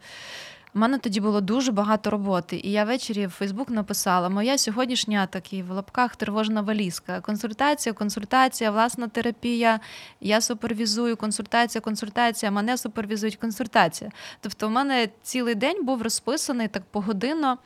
У 0.76 0.80
мене 0.80 0.98
тоді 0.98 1.22
було 1.22 1.42
дуже 1.42 1.72
багато 1.72 2.10
роботи, 2.10 2.62
і 2.64 2.72
я 2.72 2.84
ввечері 2.84 3.28
в 3.28 3.30
Фейсбук 3.30 3.70
написала: 3.70 4.30
Моя 4.30 4.58
сьогоднішня 4.58 5.26
такі 5.28 5.64
в 5.64 5.72
лапках 5.72 6.16
тривожна 6.16 6.62
валізка. 6.62 7.22
Консультація, 7.22 7.94
консультація, 7.94 8.72
власна 8.72 9.08
терапія. 9.08 9.80
Я 10.22 10.42
супервізую, 10.42 11.18
консультація, 11.18 11.82
консультація, 11.82 12.52
мене 12.52 12.78
супервізують 12.78 13.36
консультація. 13.36 14.12
Тобто, 14.40 14.68
у 14.68 14.70
мене 14.70 15.10
цілий 15.24 15.56
день 15.56 15.86
був 15.86 16.02
розписаний 16.02 16.68
так 16.68 16.84
погодинно 16.92 17.58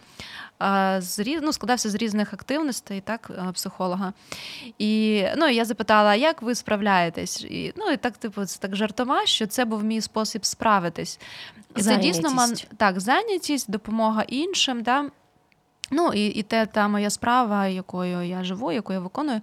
з 0.99 1.39
ну, 1.41 1.53
складався 1.53 1.89
з 1.89 1.95
різних 1.95 2.33
активностей, 2.33 3.01
так, 3.01 3.31
психолога. 3.53 4.13
І 4.79 5.23
ну, 5.37 5.47
я 5.47 5.65
запитала, 5.65 6.15
як 6.15 6.41
ви 6.41 6.55
справляєтесь? 6.55 7.43
І, 7.43 7.73
Ну 7.75 7.91
і 7.91 7.97
так, 7.97 8.17
типу, 8.17 8.45
це 8.45 8.59
так 8.59 8.75
жартома, 8.75 9.25
що 9.25 9.47
це 9.47 9.65
був 9.65 9.83
мій 9.83 10.01
спосіб 10.01 10.45
справитись. 10.45 11.19
І 11.75 11.81
це 11.81 11.97
дійсно 11.97 12.29
ман... 12.31 12.53
так, 12.77 12.99
зайнятість, 12.99 13.71
допомога 13.71 14.23
іншим. 14.27 14.83
Да? 14.83 15.09
Ну 15.91 16.13
і 16.13 16.25
і 16.25 16.43
те 16.43 16.65
та 16.65 16.87
моя 16.87 17.09
справа, 17.09 17.67
якою 17.67 18.21
я 18.21 18.43
живу, 18.43 18.71
яку 18.71 18.93
я 18.93 18.99
виконую. 18.99 19.41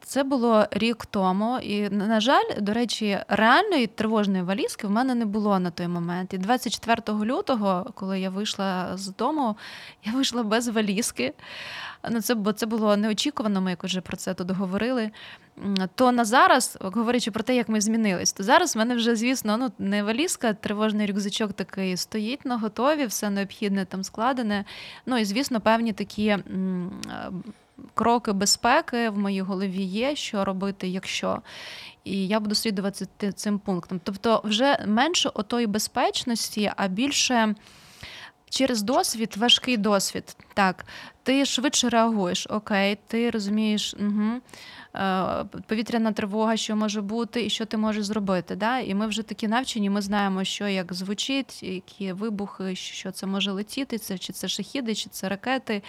Це 0.00 0.24
було 0.24 0.66
рік 0.70 1.06
тому, 1.06 1.58
і 1.58 1.90
на 1.90 2.20
жаль, 2.20 2.44
до 2.60 2.72
речі, 2.72 3.18
реальної 3.28 3.86
тривожної 3.86 4.42
валізки 4.42 4.86
в 4.86 4.90
мене 4.90 5.14
не 5.14 5.24
було 5.24 5.58
на 5.58 5.70
той 5.70 5.88
момент. 5.88 6.34
І 6.34 6.38
24 6.38 7.24
лютого, 7.24 7.92
коли 7.94 8.20
я 8.20 8.30
вийшла 8.30 8.96
з 8.96 9.16
дому, 9.16 9.56
я 10.04 10.12
вийшла 10.12 10.42
без 10.42 10.68
валізки. 10.68 11.34
Ну, 12.10 12.20
це 12.20 12.34
бо 12.34 12.52
це 12.52 12.66
було 12.66 12.96
неочікувано. 12.96 13.60
Ми 13.60 13.70
як 13.70 13.84
вже 13.84 14.00
про 14.00 14.16
це 14.16 14.34
тут 14.34 14.50
говорили. 14.50 15.10
То 15.94 16.12
на 16.12 16.24
зараз, 16.24 16.78
говорячи 16.80 17.30
про 17.30 17.42
те, 17.42 17.56
як 17.56 17.68
ми 17.68 17.80
змінились, 17.80 18.32
то 18.32 18.42
зараз 18.42 18.74
в 18.74 18.78
мене 18.78 18.94
вже, 18.94 19.16
звісно, 19.16 19.56
ну 19.56 19.72
не 19.78 20.02
валізка, 20.02 20.52
тривожний 20.52 21.06
рюкзачок 21.06 21.52
такий 21.52 21.96
стоїть 21.96 22.44
на 22.44 22.58
готові, 22.58 23.06
все 23.06 23.30
необхідне 23.30 23.84
там 23.84 24.04
складене. 24.04 24.64
Ну 25.06 25.18
і 25.18 25.24
звісно, 25.24 25.60
певні 25.60 25.92
такі 25.92 26.38
кроки 27.94 28.32
безпеки 28.32 29.08
в 29.10 29.18
моїй 29.18 29.40
голові 29.40 29.82
є, 29.82 30.16
що 30.16 30.44
робити, 30.44 30.88
якщо. 30.88 31.42
І 32.04 32.26
я 32.26 32.40
буду 32.40 32.54
слідувати 32.54 33.32
цим 33.32 33.58
пунктом. 33.58 34.00
Тобто, 34.04 34.40
вже 34.44 34.84
менше 34.86 35.30
отої 35.34 35.66
безпечності, 35.66 36.72
а 36.76 36.88
більше. 36.88 37.54
Через 38.50 38.82
досвід, 38.82 39.36
важкий 39.36 39.76
досвід. 39.76 40.36
Так, 40.54 40.84
ти 41.22 41.44
швидше 41.44 41.88
реагуєш, 41.88 42.46
окей, 42.50 42.98
ти 43.06 43.30
розумієш, 43.30 43.94
угу, 44.00 44.40
повітряна 45.66 46.12
тривога, 46.12 46.56
що 46.56 46.76
може 46.76 47.00
бути, 47.00 47.46
і 47.46 47.50
що 47.50 47.66
ти 47.66 47.76
можеш 47.76 48.04
зробити. 48.04 48.56
Да? 48.56 48.78
І 48.78 48.94
ми 48.94 49.06
вже 49.06 49.22
такі 49.22 49.48
навчені, 49.48 49.90
ми 49.90 50.02
знаємо, 50.02 50.44
що 50.44 50.68
як 50.68 50.92
звучить, 50.92 51.62
які 51.62 52.12
вибухи, 52.12 52.76
що 52.76 53.10
це 53.10 53.26
може 53.26 53.52
летіти, 53.52 53.98
це 53.98 54.18
чи 54.18 54.32
це 54.32 54.48
шахіди, 54.48 54.94
чи 54.94 55.10
це 55.10 55.28
ракети. 55.28 55.82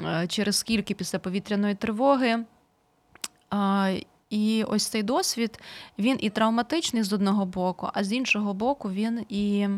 Е, 0.00 0.26
через 0.26 0.56
скільки 0.56 0.94
після 0.94 1.18
повітряної 1.18 1.74
тривоги. 1.74 2.44
І 4.30 4.64
ось 4.68 4.86
цей 4.86 5.02
досвід 5.02 5.60
він 5.98 6.16
і 6.20 6.30
травматичний 6.30 7.02
з 7.02 7.12
одного 7.12 7.46
боку, 7.46 7.88
а 7.94 8.04
з 8.04 8.12
іншого 8.12 8.54
боку, 8.54 8.90
він 8.90 9.26
і 9.28 9.68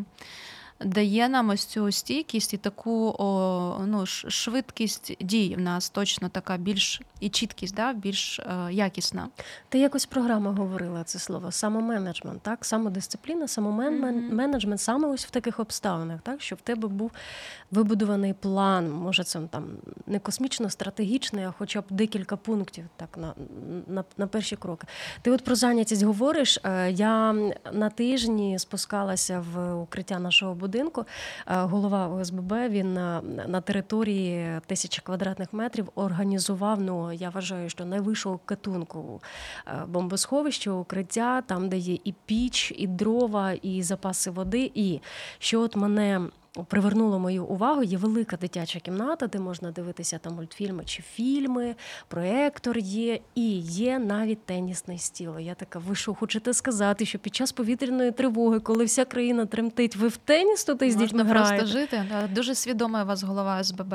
дає 0.84 1.28
нам 1.28 1.48
ось 1.48 1.64
цю 1.64 1.92
стійкість 1.92 2.54
і 2.54 2.56
таку 2.56 3.16
о, 3.18 3.84
ну, 3.86 4.06
швидкість 4.06 5.16
дій 5.20 5.54
в 5.58 5.60
нас 5.60 5.90
точно 5.90 6.28
така 6.28 6.56
більш 6.56 7.00
і 7.20 7.28
чіткість, 7.28 7.74
да, 7.74 7.92
більш 7.92 8.38
е, 8.38 8.72
якісна. 8.72 9.28
Ти 9.68 9.78
якось 9.78 10.06
програма 10.06 10.52
говорила 10.52 11.04
це 11.04 11.18
слово 11.18 11.52
самоменеджмент, 11.52 12.42
так? 12.42 12.64
Самодисципліна, 12.64 13.48
самоменеджмент 13.48 14.64
mm-hmm. 14.64 14.78
саме 14.78 15.08
ось 15.08 15.26
в 15.26 15.30
таких 15.30 15.60
обставинах, 15.60 16.20
так? 16.20 16.42
Щоб 16.42 16.58
в 16.58 16.62
тебе 16.62 16.88
був 16.88 17.10
вибудований 17.70 18.34
план, 18.34 18.90
може, 18.90 19.24
це 19.24 19.40
там 19.50 19.64
не 20.06 20.18
космічно 20.18 20.70
стратегічний, 20.70 21.44
а 21.44 21.54
хоча 21.58 21.80
б 21.80 21.84
декілька 21.90 22.36
пунктів 22.36 22.84
так, 22.96 23.16
на, 23.16 23.34
на, 23.86 24.04
на 24.16 24.26
перші 24.26 24.56
кроки. 24.56 24.86
Ти 25.22 25.30
от 25.30 25.44
про 25.44 25.54
зайнятість 25.54 26.02
говориш. 26.02 26.58
Е, 26.64 26.90
я 26.90 27.32
на 27.72 27.90
тижні 27.90 28.58
спускалася 28.58 29.44
в 29.52 29.74
укриття 29.74 30.18
нашого 30.18 30.54
будинку 30.54 30.71
будинку. 30.72 31.04
Е, 31.46 31.54
голова 31.56 32.08
ОСББ 32.08 32.52
він 32.68 32.94
на, 32.94 33.22
на 33.22 33.60
території 33.60 34.60
тисячі 34.66 35.02
квадратних 35.02 35.52
метрів 35.52 35.88
організував. 35.94 36.80
Ну 36.80 37.12
я 37.12 37.30
вважаю, 37.30 37.68
що 37.68 37.84
найвищого 37.84 38.40
катунку 38.44 39.22
бомбосховища, 39.86 40.70
укриття, 40.70 41.42
там, 41.42 41.68
де 41.68 41.76
є 41.76 41.98
і 42.04 42.14
піч, 42.26 42.72
і 42.76 42.86
дрова, 42.86 43.52
і 43.52 43.82
запаси 43.82 44.30
води. 44.30 44.70
І 44.74 45.00
що 45.38 45.60
от 45.60 45.76
мене 45.76 46.20
привернуло 46.68 47.18
мою 47.18 47.44
увагу. 47.44 47.82
Є 47.82 47.96
велика 47.98 48.36
дитяча 48.36 48.80
кімната, 48.80 49.26
де 49.26 49.38
можна 49.38 49.70
дивитися 49.70 50.18
там 50.18 50.34
мультфільми 50.34 50.84
чи 50.84 51.02
фільми, 51.02 51.74
проектор 52.08 52.78
є, 52.78 53.20
і 53.34 53.58
є 53.58 53.98
навіть 53.98 54.46
тенісний 54.46 54.98
стіл. 54.98 55.38
Я 55.38 55.54
така, 55.54 55.78
ви 55.78 55.94
що 55.94 56.14
хочете 56.14 56.54
сказати, 56.54 57.06
що 57.06 57.18
під 57.18 57.34
час 57.34 57.52
повітряної 57.52 58.12
тривоги, 58.12 58.60
коли 58.60 58.84
вся 58.84 59.04
країна 59.04 59.46
тремтить, 59.46 59.96
ви 59.96 60.08
в 60.08 60.16
теніс 60.16 60.64
туди 60.64 60.90
з 60.90 60.96
дітьми 60.96 61.22
граєте? 61.24 61.56
просто 61.58 61.78
жити. 61.78 62.04
Дуже 62.34 62.54
свідома 62.54 63.02
у 63.02 63.06
вас 63.06 63.22
голова 63.22 63.64
СББ. 63.64 63.94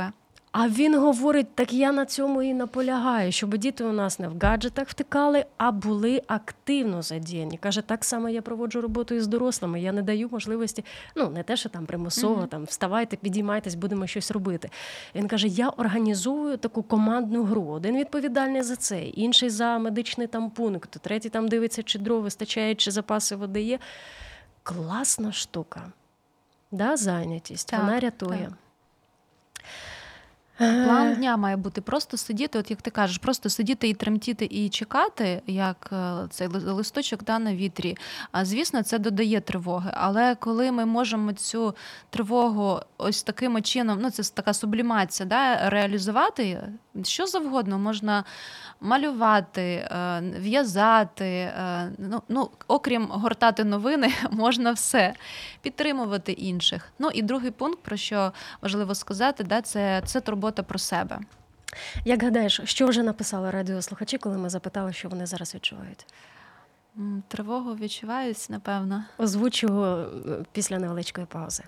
А 0.60 0.68
він 0.68 1.00
говорить: 1.00 1.56
так 1.56 1.74
я 1.74 1.92
на 1.92 2.06
цьому 2.06 2.42
і 2.42 2.54
наполягаю, 2.54 3.32
щоб 3.32 3.58
діти 3.58 3.84
у 3.84 3.92
нас 3.92 4.20
не 4.20 4.28
в 4.28 4.40
гаджетах 4.40 4.88
втикали, 4.88 5.46
а 5.58 5.72
були 5.72 6.22
активно 6.28 7.02
задіяні. 7.02 7.58
Каже, 7.58 7.82
так 7.82 8.06
само 8.06 8.30
я 8.30 8.42
проводжу 8.42 8.82
роботу 8.82 9.16
із 9.16 9.28
дорослими. 9.28 9.82
Я 9.82 9.92
не 9.92 10.02
даю 10.02 10.30
можливості, 10.32 10.86
ну 11.16 11.30
не 11.30 11.44
те, 11.44 11.56
що 11.56 11.70
там 11.70 11.86
примусово, 11.86 12.42
mm-hmm. 12.42 12.48
там 12.48 12.64
вставайте, 12.64 13.16
підіймайтесь, 13.16 13.76
будемо 13.76 14.08
щось 14.08 14.32
робити. 14.32 14.70
Він 15.16 15.28
каже: 15.28 15.48
Я 15.48 15.70
організовую 15.70 16.58
таку 16.58 16.84
командну 16.84 17.44
гру. 17.44 17.66
Один 17.68 17.98
відповідальний 17.98 18.62
за 18.62 18.76
це, 18.76 19.04
інший 19.04 19.50
за 19.50 19.78
медичний 19.78 20.28
там 20.28 20.50
пункт, 20.50 20.98
третій 21.02 21.30
там 21.30 21.48
дивиться, 21.48 21.84
чи 21.84 22.00
дров 22.00 22.22
вистачає, 22.22 22.76
чи 22.76 22.92
запаси 22.92 23.36
води 23.36 23.62
є. 23.62 23.80
Класна 24.64 25.32
штука. 25.32 25.92
Да, 26.72 26.98
Зайнятість, 26.98 27.68
так, 27.68 27.80
вона 27.80 28.00
рятує. 28.00 28.46
Так. 28.46 28.67
План 30.58 31.16
дня 31.16 31.38
має 31.38 31.58
бути 31.58 31.82
просто 31.82 32.18
сидіти, 32.18 32.60
от 32.60 32.72
як 32.72 32.82
ти 32.82 32.92
кажеш, 32.92 33.18
просто 33.18 33.50
сидіти 33.50 33.90
і 33.90 33.94
тремтіти 33.94 34.48
і 34.52 34.70
чекати, 34.70 35.42
як 35.48 35.90
е, 35.94 36.28
цей 36.30 36.48
листочок 36.48 37.24
да, 37.24 37.40
на 37.40 37.56
вітрі. 37.56 37.98
А 38.32 38.46
звісно, 38.46 38.84
це 38.84 39.00
додає 39.00 39.42
тривоги. 39.42 39.92
Але 39.94 40.36
коли 40.36 40.72
ми 40.72 40.86
можемо 40.86 41.34
цю 41.34 41.76
тривогу 42.10 42.80
ось 42.98 43.24
таким 43.24 43.62
чином, 43.62 44.00
ну 44.02 44.10
це 44.10 44.34
така 44.34 44.54
сублімація, 44.54 45.30
да, 45.30 45.70
реалізувати, 45.70 46.64
що 47.04 47.26
завгодно 47.26 47.80
можна 47.80 48.24
малювати, 48.82 49.62
е, 49.62 50.22
в'язати. 50.38 51.26
Е, 51.26 51.92
ну, 51.98 52.22
ну, 52.30 52.50
Окрім 52.68 53.06
гортати 53.06 53.64
новини, 53.64 54.14
можна 54.32 54.72
все 54.72 55.14
підтримувати 55.62 56.32
інших. 56.32 56.92
Ну 57.00 57.10
і 57.14 57.22
другий 57.22 57.52
пункт, 57.52 57.80
про 57.80 57.98
що 57.98 58.32
важливо 58.62 58.96
сказати, 58.96 59.44
да, 59.44 59.62
це, 59.62 60.02
це 60.06 60.22
турбота 60.22 60.47
про 60.52 60.80
себе. 60.80 61.20
Як 62.06 62.24
гадаєш, 62.24 62.62
що 62.64 62.88
вже 62.88 63.04
написали 63.04 63.52
радіослухачі, 63.52 64.18
коли 64.18 64.38
ми 64.38 64.50
запитали, 64.50 64.94
що 64.94 65.10
вони 65.10 65.26
зараз 65.26 65.56
відчувають? 65.56 66.06
Тривогу 67.28 67.76
відчувають, 67.76 68.48
напевно. 68.50 69.04
Озвучу 69.18 69.86
е, 69.86 70.06
після 70.52 70.80
невеличкої 70.80 71.28
паузи. 71.28 71.64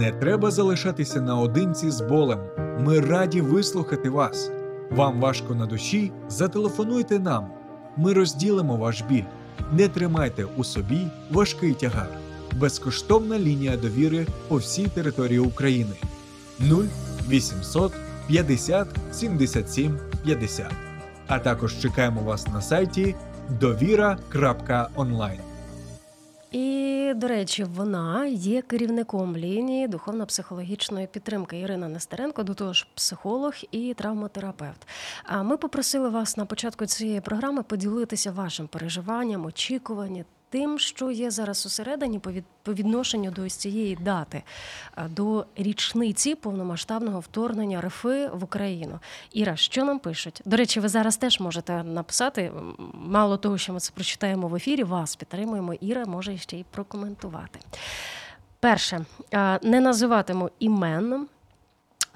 Не 0.00 0.12
треба 0.20 0.50
залишатися 0.50 1.20
наодинці 1.20 1.90
з 1.90 2.00
болем. 2.00 2.40
Ми 2.80 3.00
раді 3.00 3.40
вислухати 3.40 4.10
вас. 4.10 4.50
Вам 4.90 5.20
важко 5.20 5.54
на 5.54 5.66
душі? 5.66 6.12
Зателефонуйте 6.28 7.18
нам. 7.18 7.46
Ми 7.96 8.12
розділимо 8.12 8.76
ваш 8.76 9.02
біль. 9.02 9.24
Не 9.72 9.88
тримайте 9.88 10.44
у 10.44 10.64
собі 10.64 11.06
важкий 11.30 11.74
тягар. 11.74 12.08
Безкоштовна 12.56 13.38
лінія 13.38 13.76
довіри 13.76 14.26
по 14.48 14.56
всій 14.56 14.86
території 14.86 15.38
України 15.38 15.94
0800 16.60 17.92
50 18.28 18.88
77 19.12 19.98
50. 20.24 20.66
А 21.26 21.38
також 21.38 21.80
чекаємо 21.80 22.20
вас 22.20 22.46
на 22.46 22.62
сайті 22.62 23.14
довіра.онлайн. 23.60 25.38
І, 26.52 26.79
до 27.14 27.28
речі, 27.28 27.64
вона 27.64 28.26
є 28.26 28.62
керівником 28.62 29.36
лінії 29.36 29.88
духовно-психологічної 29.88 31.06
підтримки 31.06 31.60
Ірина 31.60 31.88
Нестеренко, 31.88 32.42
до 32.42 32.54
того 32.54 32.72
ж, 32.72 32.86
психолог 32.94 33.52
і 33.70 33.94
травматерапевт. 33.94 34.88
А 35.24 35.42
ми 35.42 35.56
попросили 35.56 36.08
вас 36.08 36.36
на 36.36 36.44
початку 36.44 36.86
цієї 36.86 37.20
програми 37.20 37.62
поділитися 37.62 38.32
вашим 38.32 38.68
переживанням, 38.68 39.44
очікуванням 39.44 40.24
тим, 40.50 40.78
що 40.78 41.10
є 41.10 41.30
зараз 41.30 41.66
усередині 41.66 42.18
по 42.62 42.72
відношенню 42.74 43.30
до 43.30 43.42
ось 43.42 43.54
цієї 43.54 43.96
дати, 43.96 44.42
до 45.08 45.46
річниці 45.56 46.34
повномасштабного 46.34 47.20
вторгнення 47.20 47.80
РФ 47.80 48.04
в 48.32 48.44
Україну. 48.44 48.98
Іра, 49.32 49.56
що 49.56 49.84
нам 49.84 49.98
пишуть? 49.98 50.42
До 50.44 50.56
речі, 50.56 50.80
ви 50.80 50.88
зараз 50.88 51.16
теж 51.16 51.40
можете 51.40 51.82
написати. 51.82 52.52
Мало 52.94 53.36
того, 53.36 53.58
що 53.58 53.72
ми 53.72 53.80
це 53.80 53.92
прочитаємо 53.94 54.48
в 54.48 54.54
ефірі, 54.54 54.84
вас 54.84 55.16
підтримуємо. 55.16 55.74
Іра 55.74 56.04
може 56.04 56.38
ще 56.38 56.56
й 56.56 56.64
прокоментувати. 56.70 57.58
Перше, 58.60 59.04
не 59.62 59.80
називатиму 59.80 60.50
імен. 60.58 61.26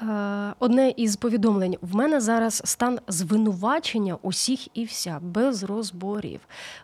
Е, 0.05 0.55
одне 0.59 0.95
із 0.97 1.17
повідомлень: 1.17 1.77
в 1.83 1.97
мене 1.97 2.21
зараз 2.21 2.63
стан 2.65 2.99
звинувачення 3.09 4.19
усіх 4.23 4.79
і 4.79 4.85
вся 4.85 5.19
без 5.23 5.63
розборів, 5.63 6.41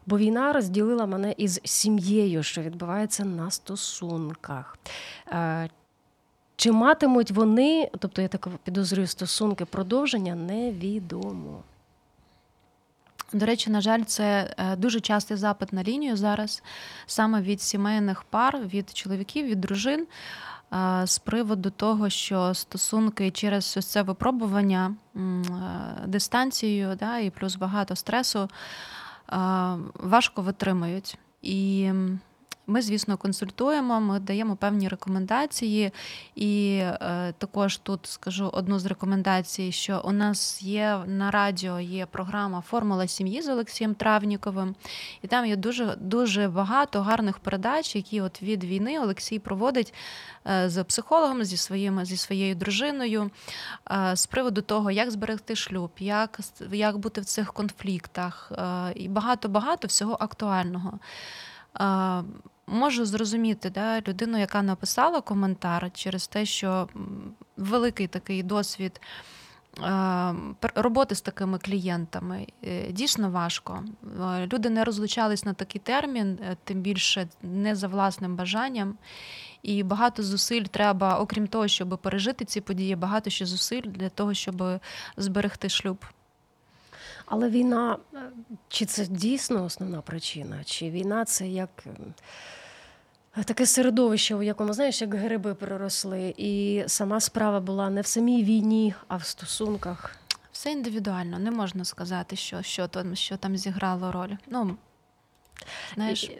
бо 0.07 0.19
війна 0.19 0.53
розділила 0.53 1.07
мене 1.07 1.35
із 1.37 1.61
сім'єю, 1.65 2.43
що 2.43 2.63
відбувається 2.63 3.25
на 3.25 3.51
стосунках. 3.51 4.79
Е, 5.29 5.69
чи 6.57 6.73
матимуть 6.73 7.31
вони, 7.31 7.91
тобто 7.99 8.23
я 8.23 8.29
так 8.29 8.49
підозрюю, 8.65 9.07
стосунки 9.07 9.65
продовження, 9.65 10.35
невідомо. 10.35 11.63
До 13.33 13.47
речі, 13.47 13.71
на 13.71 13.81
жаль, 13.81 14.03
це 14.03 14.55
е, 14.59 14.77
дуже 14.77 15.01
частий 15.01 15.37
запит 15.37 15.73
на 15.73 15.83
лінію 15.83 16.17
зараз, 16.17 16.63
саме 17.07 17.43
від 17.43 17.63
сімейних 17.63 18.23
пар, 18.23 18.59
від 18.59 18.97
чоловіків, 18.97 19.47
від 19.47 19.61
дружин 19.61 20.07
з 21.05 21.19
приводу 21.19 21.71
того, 21.71 22.11
що 22.11 22.55
стосунки 22.55 23.31
через 23.31 23.75
ось 23.79 23.87
це 23.87 24.03
випробування 24.03 24.95
дистанцією, 26.07 26.97
да, 26.97 27.19
і 27.19 27.31
плюс 27.31 27.57
багато 27.57 27.97
стресу 27.97 28.49
важко 29.95 30.43
витримують. 30.43 31.19
І 31.43 31.91
ми, 32.71 32.83
звісно, 32.83 33.17
консультуємо, 33.17 34.01
ми 34.01 34.21
даємо 34.21 34.57
певні 34.57 34.89
рекомендації, 34.89 35.93
і 36.35 36.77
е, 36.83 37.35
також 37.39 37.77
тут 37.77 38.07
скажу 38.07 38.51
одну 38.53 38.79
з 38.79 38.87
рекомендацій, 38.87 39.73
що 39.73 40.03
у 40.05 40.13
нас 40.13 40.63
є 40.63 41.03
на 41.07 41.31
радіо 41.31 41.81
є 41.81 42.07
програма 42.07 42.61
Формула 42.61 43.07
сім'ї 43.07 43.43
з 43.43 43.49
Олексієм 43.49 43.95
Травніковим, 43.95 44.75
і 45.23 45.27
там 45.27 45.47
є 45.47 45.57
дуже 45.57 45.97
дуже 46.01 46.49
багато 46.49 47.03
гарних 47.03 47.39
передач, 47.39 47.97
які 47.97 48.21
от 48.21 48.43
від 48.43 48.65
війни 48.65 49.01
Олексій 49.01 49.39
проводить 49.39 49.95
е, 50.47 50.71
з 50.71 50.85
психологом, 50.85 51.45
зі 51.45 51.57
своїм, 51.57 52.05
зі 52.05 52.17
своєю 52.17 52.55
дружиною, 52.55 53.31
е, 53.91 54.17
з 54.17 54.27
приводу 54.27 54.63
того, 54.63 54.91
як 54.91 55.11
зберегти 55.11 55.57
шлюб, 55.57 55.91
як, 55.99 56.41
як 56.73 56.99
бути 56.99 57.21
в 57.21 57.25
цих 57.25 57.53
конфліктах, 57.53 58.53
е, 58.53 58.93
і 58.95 59.09
багато 59.09 59.49
багато 59.49 59.89
всього 59.89 60.17
актуального. 60.21 60.99
Можу 62.71 63.05
зрозуміти 63.05 63.71
да, 63.71 64.01
людину, 64.01 64.39
яка 64.39 64.63
написала 64.63 65.21
коментар 65.21 65.91
через 65.95 66.29
те, 66.29 66.47
що 66.47 66.89
великий 67.57 68.07
такий 68.07 68.43
досвід 68.43 69.01
роботи 70.75 71.15
з 71.15 71.21
такими 71.21 71.59
клієнтами 71.59 72.47
е, 72.65 72.93
дійсно 72.93 73.31
важко. 73.31 73.85
Е, 74.21 74.49
люди 74.53 74.71
не 74.71 74.85
розлучались 74.85 75.45
на 75.45 75.53
такий 75.53 75.81
термін, 75.85 76.39
е, 76.43 76.57
тим 76.65 76.81
більше 76.81 77.29
не 77.43 77.77
за 77.77 77.89
власним 77.89 78.37
бажанням. 78.37 78.95
І 79.63 79.83
багато 79.83 80.23
зусиль 80.23 80.63
треба, 80.63 81.19
окрім 81.19 81.47
того, 81.47 81.69
щоб 81.69 81.99
пережити 82.03 82.45
ці 82.45 82.61
події, 82.61 82.97
багато 82.97 83.31
ще 83.31 83.47
зусиль 83.47 83.83
для 83.83 84.09
того, 84.09 84.35
щоб 84.35 84.63
зберегти 85.17 85.69
шлюб. 85.69 86.05
Але 87.31 87.51
війна, 87.51 87.97
чи 88.69 88.85
це 88.85 89.07
дійсно 89.07 89.65
основна 89.65 90.01
причина? 90.01 90.65
Чи 90.65 90.91
війна 90.91 91.25
це 91.25 91.49
як 91.49 91.85
таке 93.45 93.67
середовище, 93.67 94.35
у 94.35 94.43
якому, 94.43 94.73
знаєш, 94.73 95.01
як 95.01 95.15
гриби 95.15 95.55
переросли, 95.55 96.35
і 96.37 96.85
сама 96.87 97.21
справа 97.21 97.61
була 97.61 97.91
не 97.91 98.01
в 98.01 98.07
самій 98.07 98.45
війні, 98.45 98.95
а 99.09 99.17
в 99.17 99.25
стосунках? 99.25 100.17
Все 100.53 100.73
індивідуально, 100.73 101.39
не 101.39 101.51
можна 101.51 101.85
сказати, 101.85 102.37
що 102.37 102.63
що, 102.63 102.89
там, 102.89 103.17
що 103.17 103.37
там 103.37 103.57
зіграло 103.57 104.13
роль. 104.13 104.33
Ну, 104.47 104.77
знаєш... 105.95 106.31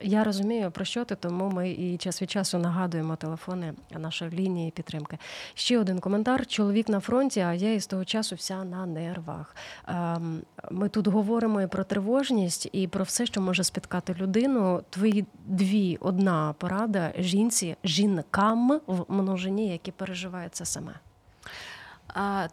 Я 0.00 0.24
розумію, 0.24 0.70
про 0.70 0.84
що 0.84 1.04
ти, 1.04 1.14
тому 1.14 1.50
ми 1.50 1.70
і 1.70 1.98
час 1.98 2.22
від 2.22 2.30
часу 2.30 2.58
нагадуємо 2.58 3.16
телефони 3.16 3.74
нашої 3.90 4.30
лінії 4.30 4.70
підтримки. 4.70 5.18
Ще 5.54 5.78
один 5.78 5.98
коментар: 5.98 6.46
чоловік 6.46 6.88
на 6.88 7.00
фронті, 7.00 7.40
а 7.40 7.54
я 7.54 7.72
із 7.72 7.86
того 7.86 8.04
часу 8.04 8.34
вся 8.36 8.64
на 8.64 8.86
нервах. 8.86 9.56
Ем, 9.88 10.42
ми 10.70 10.88
тут 10.88 11.06
говоримо 11.06 11.62
і 11.62 11.66
про 11.66 11.84
тривожність, 11.84 12.68
і 12.72 12.88
про 12.88 13.04
все, 13.04 13.26
що 13.26 13.40
може 13.40 13.64
спіткати 13.64 14.14
людину. 14.14 14.82
Твої 14.90 15.26
дві 15.46 15.98
одна 16.00 16.54
порада 16.58 17.12
жінці, 17.18 17.76
жінкам 17.84 18.80
в 18.86 19.04
множині, 19.08 19.68
які 19.68 19.92
переживають 19.92 20.54
це 20.54 20.64
саме. 20.64 20.92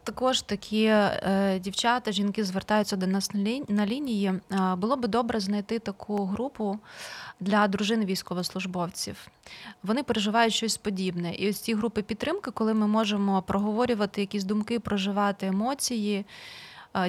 Також 0.04 0.42
такі 0.42 0.84
е, 0.86 1.60
дівчата, 1.64 2.12
жінки 2.12 2.44
звертаються 2.44 2.96
до 2.96 3.08
нас 3.08 3.32
на 3.68 3.86
лінії. 3.86 4.34
Було 4.78 4.96
би 4.96 5.08
добре 5.08 5.40
знайти 5.40 5.80
таку 5.80 6.26
групу 6.26 6.80
для 7.40 7.68
дружин 7.68 8.06
військовослужбовців. 8.06 9.28
Вони 9.84 10.04
переживають 10.04 10.54
щось 10.54 10.78
подібне. 10.78 11.34
І 11.36 11.50
ось 11.50 11.60
ці 11.60 11.74
групи 11.74 12.02
підтримки, 12.02 12.52
коли 12.52 12.74
ми 12.74 12.88
можемо 12.88 13.42
проговорювати 13.42 14.22
якісь 14.22 14.44
думки, 14.44 14.80
проживати 14.80 15.48
емоції. 15.48 16.26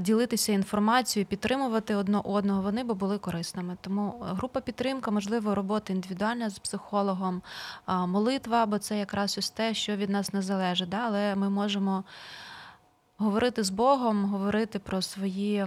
Ділитися 0.01 0.53
інформацією, 0.53 1.27
підтримувати 1.27 1.95
одне 1.95 2.21
одного, 2.25 2.63
вони 2.63 2.85
би 2.85 2.95
були 2.95 3.19
корисними. 3.19 3.77
Тому 3.81 4.15
група 4.21 4.61
підтримка, 4.61 5.11
можливо, 5.11 5.55
робота 5.55 5.93
індивідуальна 5.93 6.51
з 6.51 6.59
психологом, 6.59 7.43
молитва, 7.89 8.67
бо 8.67 8.79
це 8.79 8.99
якраз 8.99 9.39
ось 9.39 9.51
те, 9.51 9.75
що 9.75 9.97
від 9.97 10.11
нас 10.11 10.33
не 10.33 10.43
залежить. 10.43 10.89
Да? 10.89 11.01
Але 11.07 11.35
ми 11.35 11.51
можемо 11.51 12.05
говорити 13.17 13.65
з 13.65 13.71
Богом, 13.71 14.25
говорити 14.25 14.79
про 14.79 15.03
свої 15.03 15.67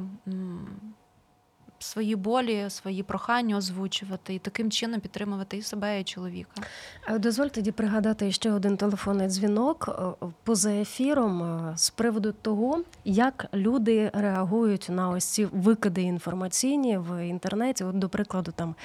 свої 1.80 2.16
болі, 2.16 2.70
свої 2.70 3.04
прохання 3.04 3.58
озвучувати 3.58 4.34
і 4.34 4.40
таким 4.40 4.72
чином 4.72 5.00
підтримувати 5.00 5.58
і 5.58 5.62
себе, 5.62 6.00
і 6.00 6.04
чоловіка. 6.04 6.62
Дозволь 7.10 7.48
тоді 7.48 7.72
пригадати 7.72 8.32
ще 8.32 8.52
один 8.52 8.78
телефонний 8.78 9.28
дзвінок 9.28 9.90
е, 10.22 10.26
поза 10.44 10.72
ефіром 10.72 11.44
е, 11.44 11.78
з 11.78 11.90
приводу 11.90 12.32
того, 12.42 12.84
як 13.06 13.46
люди 13.54 14.12
реагують 14.14 14.88
на 14.90 15.10
ось 15.10 15.26
ці 15.26 15.46
викиди 15.46 16.02
інформаційні 16.02 16.98
в 16.98 17.28
інтернеті. 17.28 17.84
От, 17.84 18.00
до 18.00 18.10
прикладу, 18.10 18.52
там 18.52 18.76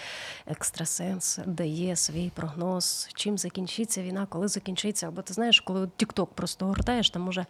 екстрасенс 0.47 1.39
дає 1.47 1.97
свій 1.97 2.31
прогноз, 2.35 3.09
чим 3.15 3.39
закінчиться 3.39 4.03
війна, 4.03 4.27
коли 4.29 4.49
закінчиться. 4.49 5.09
Або 5.09 5.23
ти 5.23 5.35
знаєш, 5.35 5.61
коли 5.61 5.89
Тікток 5.97 6.35
просто 6.35 6.67
гортаєш, 6.67 7.11
там 7.11 7.23
може 7.23 7.47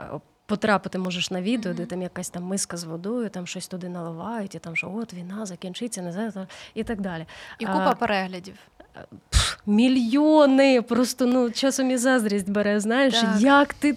е, 0.00 0.20
потрапити 0.50 0.98
можеш 0.98 1.30
на 1.30 1.42
відео, 1.42 1.72
mm-hmm. 1.72 1.76
де 1.76 1.86
там 1.86 2.02
якась 2.02 2.30
там 2.30 2.42
миска 2.42 2.76
з 2.76 2.84
водою, 2.84 3.28
там 3.28 3.46
щось 3.46 3.68
туди 3.68 3.88
наливають, 3.88 4.54
і 4.54 4.58
там 4.58 4.76
що 4.76 4.92
от 4.96 5.14
війна 5.14 5.46
закінчиться, 5.46 6.02
не 6.02 6.12
знаю, 6.12 6.32
і 6.74 6.84
так 6.84 7.00
далі. 7.00 7.26
І 7.58 7.66
купа 7.66 7.90
а, 7.90 7.94
переглядів. 7.94 8.54
Пф, 9.30 9.56
мільйони! 9.66 10.82
Просто 10.82 11.26
ну 11.26 11.50
часом 11.50 11.90
і 11.90 11.96
заздрість 11.96 12.50
бере. 12.50 12.80
Знаєш, 12.80 13.20
так. 13.20 13.40
як 13.40 13.74
ти. 13.74 13.96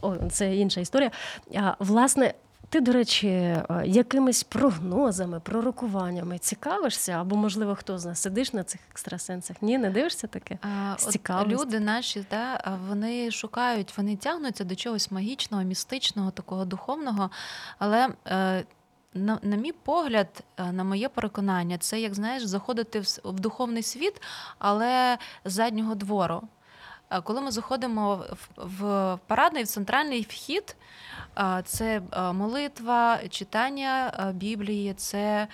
О, 0.00 0.16
це 0.30 0.56
інша 0.56 0.80
історія. 0.80 1.10
А, 1.54 1.74
Власне, 1.78 2.34
ти, 2.68 2.80
до 2.80 2.92
речі, 2.92 3.28
е, 3.28 3.64
якимись 3.84 4.42
прогнозами, 4.42 5.40
пророкуваннями 5.40 6.38
цікавишся, 6.38 7.12
або, 7.12 7.36
можливо, 7.36 7.74
хто 7.74 7.98
з 7.98 8.06
нас 8.06 8.22
сидиш 8.22 8.52
на 8.52 8.64
цих 8.64 8.80
екстрасенсах? 8.90 9.56
Ні, 9.62 9.78
не 9.78 9.90
дивишся 9.90 10.26
таке? 10.26 10.58
От 10.94 11.12
Люди 11.52 11.80
наші, 11.80 12.24
да, 12.30 12.78
вони 12.88 13.30
шукають, 13.30 13.98
вони 13.98 14.16
тягнуться 14.16 14.64
до 14.64 14.74
чогось 14.74 15.10
магічного, 15.10 15.62
містичного, 15.62 16.30
такого 16.30 16.64
духовного. 16.64 17.30
Але 17.78 18.08
е, 18.26 18.64
на, 19.14 19.38
на 19.42 19.56
мій 19.56 19.72
погляд, 19.72 20.28
е, 20.56 20.72
на 20.72 20.84
моє 20.84 21.08
переконання, 21.08 21.78
це 21.78 22.00
як 22.00 22.14
знаєш, 22.14 22.44
заходити 22.44 23.00
в, 23.00 23.18
в 23.24 23.40
духовний 23.40 23.82
світ, 23.82 24.22
але 24.58 25.18
з 25.44 25.52
заднього 25.52 25.94
двору. 25.94 26.42
Коли 27.22 27.40
ми 27.40 27.50
заходимо 27.50 28.24
в, 28.56 29.18
парадний 29.26 29.62
в 29.62 29.66
центральний 29.66 30.22
вхід 30.22 30.76
це 31.64 32.02
молитва, 32.32 33.18
читання 33.30 34.12
Біблії, 34.34 34.94
це 34.94 35.48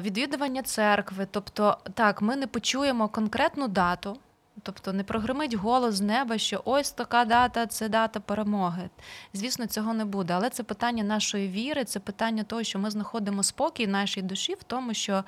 відвідування 0.00 0.62
церкви. 0.62 1.26
Тобто, 1.30 1.78
так, 1.94 2.22
ми 2.22 2.36
не 2.36 2.46
почуємо 2.46 3.08
конкретну 3.08 3.68
дату. 3.68 4.16
Тобто 4.62 4.92
не 4.92 5.04
прогримить 5.04 5.54
голос 5.54 5.94
з 5.94 6.00
неба, 6.00 6.38
що 6.38 6.62
ось 6.64 6.90
така 6.90 7.24
дата 7.24 7.66
це 7.66 7.88
дата 7.88 8.20
перемоги. 8.20 8.90
Звісно, 9.32 9.66
цього 9.66 9.94
не 9.94 10.04
буде. 10.04 10.34
Але 10.34 10.50
це 10.50 10.62
питання 10.62 11.04
нашої 11.04 11.48
віри, 11.48 11.84
це 11.84 12.00
питання 12.00 12.42
того, 12.44 12.62
що 12.62 12.78
ми 12.78 12.90
знаходимо 12.90 13.42
спокій 13.42 13.86
нашій 13.86 14.22
душі 14.22 14.54
в 14.54 14.62
тому, 14.62 14.94
що 14.94 15.24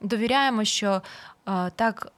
довіряємо, 0.00 0.64
що 0.64 1.02
так 1.76 2.12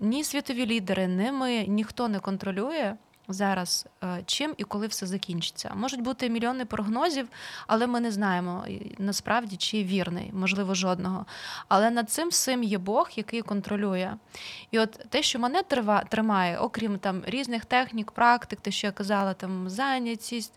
ні 0.00 0.24
світові 0.24 0.66
лідери, 0.66 1.06
ні 1.06 1.32
ми 1.32 1.64
ніхто 1.66 2.08
не 2.08 2.20
контролює 2.20 2.96
зараз, 3.28 3.86
е, 4.04 4.22
чим 4.26 4.54
і 4.56 4.64
коли 4.64 4.86
все 4.86 5.06
закінчиться. 5.06 5.72
Можуть 5.74 6.00
бути 6.00 6.30
мільйони 6.30 6.64
прогнозів, 6.64 7.28
але 7.66 7.86
ми 7.86 8.00
не 8.00 8.10
знаємо 8.10 8.64
насправді, 8.98 9.56
чи 9.56 9.84
вірний, 9.84 10.30
можливо, 10.34 10.74
жодного. 10.74 11.26
Але 11.68 11.90
над 11.90 12.10
цим 12.10 12.28
всім 12.28 12.62
є 12.62 12.78
Бог, 12.78 13.10
який 13.16 13.42
контролює. 13.42 14.12
І 14.70 14.78
от 14.78 14.90
те, 15.08 15.22
що 15.22 15.38
мене 15.38 15.62
тримає, 16.08 16.58
окрім 16.58 16.98
там 16.98 17.22
різних 17.26 17.64
технік, 17.64 18.10
практик, 18.12 18.60
те, 18.60 18.70
що 18.70 18.86
я 18.86 18.92
казала, 18.92 19.34
там 19.34 19.70
зайнятість. 19.70 20.52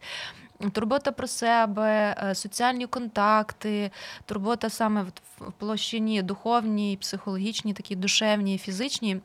Турбота 0.72 1.12
про 1.12 1.28
себе, 1.28 2.16
е, 2.24 2.36
соціальні 2.36 2.88
контакти, 2.88 3.92
турбота 4.26 4.70
саме 4.70 5.04
в 5.04 5.12
площині 5.52 6.22
духовній, 6.22 6.98
психологічній, 7.02 7.74
такі 7.74 7.96
душевній, 7.96 8.58
фізичній. 8.58 9.22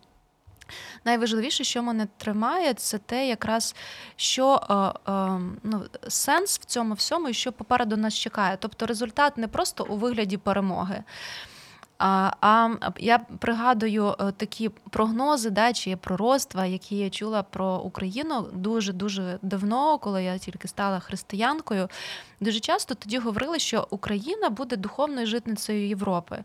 найважливіше, 1.05 1.65
що 1.65 1.83
мене 1.83 2.07
тримає, 2.17 2.75
це 2.75 2.99
те, 2.99 3.29
якраз 3.29 3.75
що 4.17 4.61
е, 4.71 5.13
е, 5.13 5.41
ну, 5.63 5.85
сенс 6.09 6.61
в 6.61 6.65
цьому 6.65 6.95
всьому, 6.95 7.29
і 7.29 7.35
що 7.35 7.53
попереду 7.53 7.97
нас 7.97 8.15
чекає. 8.15 8.57
Тобто 8.61 8.87
результат 8.87 9.39
не 9.39 9.49
просто 9.49 9.87
у 9.89 9.97
вигляді 9.97 10.37
перемоги. 10.37 11.03
А 12.03 12.33
а 12.41 12.69
я 12.99 13.19
пригадую 13.19 14.15
е, 14.21 14.33
такі 14.33 14.69
прогнози, 14.69 15.51
да, 15.51 15.73
чи 15.73 15.97
пророцтва, 15.97 16.67
які 16.67 16.97
я 16.97 17.11
чула 17.11 17.43
про 17.43 17.77
Україну 17.77 18.49
дуже 18.53 18.93
дуже 18.93 19.39
давно, 19.43 19.99
коли 19.99 20.25
я 20.25 20.39
тільки 20.39 20.69
стала 20.69 21.01
християнкою. 21.01 21.89
Дуже 22.41 22.61
часто 22.61 22.95
тоді 22.95 23.19
говорили, 23.19 23.59
що 23.59 23.87
Україна 23.91 24.51
буде 24.51 24.77
духовною 24.77 25.27
житницею 25.27 25.89
Європи. 25.89 26.45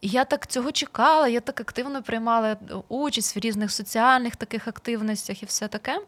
І 0.00 0.08
я 0.08 0.24
так 0.24 0.46
цього 0.46 0.72
чекала, 0.72 1.28
я 1.28 1.40
так 1.40 1.60
активно 1.60 2.02
приймала 2.02 2.56
участь 2.88 3.36
в 3.36 3.38
різних 3.38 3.72
соціальних 3.72 4.36
таких 4.36 4.68
активностях 4.68 5.42
і 5.42 5.46
все 5.46 5.68
таке. 5.68 6.00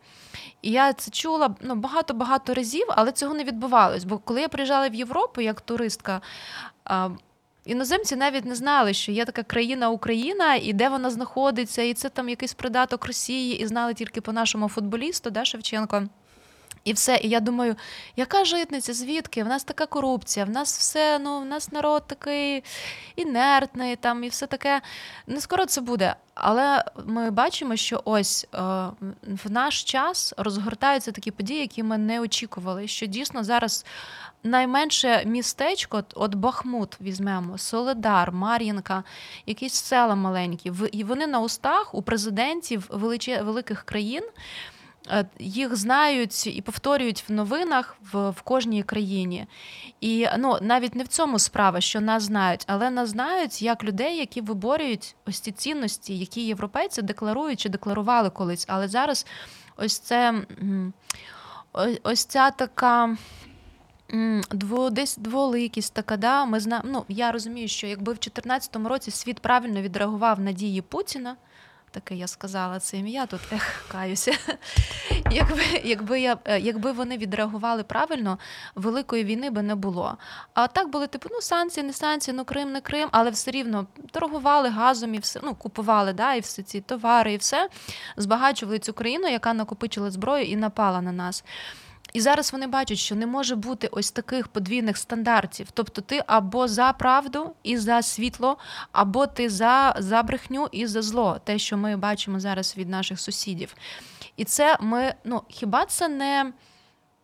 І 0.63 0.71
я 0.71 0.93
це 0.93 1.11
чула 1.11 1.55
ну, 1.61 1.75
багато-багато 1.75 2.55
разів, 2.55 2.87
але 2.89 3.13
цього 3.13 3.35
не 3.35 3.45
відбувалось. 3.45 4.05
Бо 4.05 4.19
коли 4.19 4.41
я 4.41 4.49
приїжджала 4.49 4.89
в 4.89 4.95
Європу 4.95 5.41
як 5.41 5.61
туристка, 5.61 6.21
іноземці 7.67 8.17
навіть 8.17 8.45
не 8.45 8.55
знали, 8.55 8.95
що 8.95 9.13
є 9.13 9.25
така 9.25 9.43
країна 9.43 9.91
Україна 9.91 10.55
і 10.55 10.73
де 10.73 10.89
вона 10.89 11.11
знаходиться, 11.11 11.83
і 11.83 11.95
це 11.95 12.09
там 12.09 12.29
якийсь 12.29 12.55
придаток 12.55 13.07
Росії, 13.07 13.61
і 13.61 13.67
знали 13.67 13.95
тільки 13.95 14.21
по 14.21 14.33
нашому 14.33 14.69
футболісту, 14.69 15.31
да, 15.31 15.45
Шевченко. 15.45 16.03
І 16.87 16.93
все. 16.93 17.21
І 17.23 17.29
я 17.29 17.41
думаю, 17.41 17.77
яка 18.17 18.45
житниця? 18.45 18.95
Звідки? 18.95 19.45
В 19.45 19.47
нас 19.47 19.65
така 19.65 19.87
корупція, 19.87 20.47
в 20.47 20.51
нас 20.51 20.79
все, 20.79 21.19
ну, 21.19 21.41
в 21.41 21.45
нас 21.45 21.73
народ 21.73 22.03
такий 22.07 22.65
інертний, 23.17 23.97
там 23.97 24.25
і 24.25 24.29
все 24.29 24.47
таке. 24.47 24.81
Не 25.27 25.41
скоро 25.41 25.67
це 25.67 25.81
буде. 25.81 26.15
Але 26.35 26.85
ми 27.05 27.31
бачимо, 27.31 27.77
що 27.77 28.03
ось 28.05 28.47
е, 28.55 28.59
в 29.23 29.51
наш 29.51 29.85
час 29.85 30.35
розгортаються 30.37 31.13
такі 31.13 31.31
події, 31.31 31.61
які 31.61 31.83
ми 31.83 31.99
не 31.99 32.21
очікували. 32.21 32.89
Що 32.89 33.07
дійсно 33.07 33.45
зараз 33.45 33.85
найменше 34.43 35.23
містечко, 35.27 36.05
от 36.15 36.35
Бахмут 36.35 36.97
візьмемо, 37.01 37.59
Соледар, 37.59 38.33
Мар'їнка, 38.33 39.05
якісь 39.47 39.75
села 39.75 40.15
маленькі. 40.15 40.73
І 40.93 41.05
вони 41.05 41.27
на 41.27 41.41
устах 41.41 41.95
у 41.95 42.03
президентів 42.03 42.87
великих 42.91 43.83
країн. 43.83 44.23
Е, 45.11 45.27
їх 45.39 45.77
знають 45.77 46.47
і 46.47 46.63
повторюють 46.63 47.25
в 47.29 47.33
новинах 47.33 47.97
в 48.13 48.31
в 48.31 48.43
кожній 48.43 48.83
країні. 48.83 49.47
І 50.01 50.27
ну, 50.39 50.59
навіть 50.61 50.95
не 50.95 51.05
в 51.05 51.09
цьому 51.09 51.39
справа, 51.39 51.81
що 51.81 52.01
нас 52.01 52.23
знають, 52.23 52.65
але 52.67 52.91
нас 52.91 53.09
знають 53.09 53.63
як 53.63 53.85
людей, 53.85 54.17
які 54.17 54.41
виборюють 54.41 55.17
ось 55.27 55.41
ці 55.41 55.53
цінності, 55.53 56.19
які 56.19 56.47
європейці 56.47 57.03
декларують 57.03 57.61
чи 57.61 57.69
декларували 57.69 58.31
колись. 58.31 58.65
Але 58.69 58.89
зараз 58.89 59.27
ось 59.77 59.99
це 59.99 60.35
ось 62.03 62.25
ця 62.25 62.51
така. 62.51 63.17
Дво, 64.51 64.91
десь 64.91 65.17
дволикість 65.17 65.95
така, 65.95 66.17
да, 66.17 66.45
ми 66.45 66.61
зна... 66.61 66.83
ну, 66.85 67.05
я 67.09 67.33
розумію, 67.33 67.69
що 67.69 67.87
якби 67.87 68.13
в 68.13 68.17
2014 68.17 68.77
році 68.77 69.11
світ 69.11 69.41
правильно 69.41 69.83
відреагував 69.83 70.41
на 70.41 70.53
дії 70.53 70.83
Путіна, 70.83 71.37
таке 71.91 72.15
я 72.15 72.27
сказала 72.27 72.81
це 72.81 72.97
ім'я, 72.97 73.27
тут 73.27 73.41
ех, 73.53 73.85
каюся. 73.93 74.33
Якби 75.31 75.63
якби, 75.85 76.21
я, 76.21 76.39
е, 76.45 76.61
якби 76.61 76.93
вони 76.93 77.19
відреагували 77.19 77.83
правильно, 77.83 78.39
великої 78.75 79.25
війни 79.25 79.51
би 79.51 79.63
не 79.63 79.75
було. 79.75 80.17
А 80.55 80.67
так 80.67 80.91
були 80.91 81.07
типу, 81.07 81.29
ну 81.33 81.41
санкції, 81.41 81.87
не 81.87 81.93
санкції, 81.93 82.37
ну 82.37 82.45
Крим, 82.45 82.73
не 82.73 82.81
Крим, 82.81 83.09
але 83.13 83.31
все 83.31 83.51
рівно 83.51 83.87
торгували 84.11 84.69
газом 84.69 85.15
і 85.15 85.19
все, 85.19 85.41
ну 85.43 85.55
купували 85.55 86.13
да, 86.13 86.35
і 86.35 86.41
всі 86.41 86.63
ці 86.63 86.81
товари, 86.81 87.33
і 87.33 87.37
все 87.37 87.69
збагачували 88.17 88.79
цю 88.79 88.93
країну, 88.93 89.29
яка 89.29 89.55
накопичила 89.55 90.11
зброю 90.11 90.45
і 90.45 90.57
напала 90.57 91.01
на 91.01 91.13
нас. 91.13 91.45
І 92.13 92.21
зараз 92.21 92.53
вони 92.53 92.67
бачать, 92.67 92.99
що 92.99 93.15
не 93.15 93.27
може 93.27 93.57
бути 93.57 93.89
ось 93.93 94.11
таких 94.11 94.49
подвійних 94.49 94.97
стандартів. 94.97 95.69
Тобто 95.75 96.03
ти 96.03 96.23
або 96.27 96.69
за 96.69 96.93
правду 96.93 97.55
і 97.63 97.77
за 97.77 98.03
світло, 98.03 98.59
або 98.93 99.27
ти 99.27 99.51
за, 99.51 99.97
за 99.99 100.23
брехню 100.23 100.69
і 100.73 100.87
за 100.87 101.03
зло, 101.03 101.41
те, 101.45 101.59
що 101.59 101.77
ми 101.77 101.97
бачимо 101.97 102.41
зараз 102.41 102.77
від 102.77 102.89
наших 102.89 103.21
сусідів. 103.21 103.75
І 104.37 104.45
це 104.45 104.77
ми, 104.81 105.15
ну 105.25 105.43
хіба 105.49 105.87
це 105.87 106.09
не. 106.09 106.53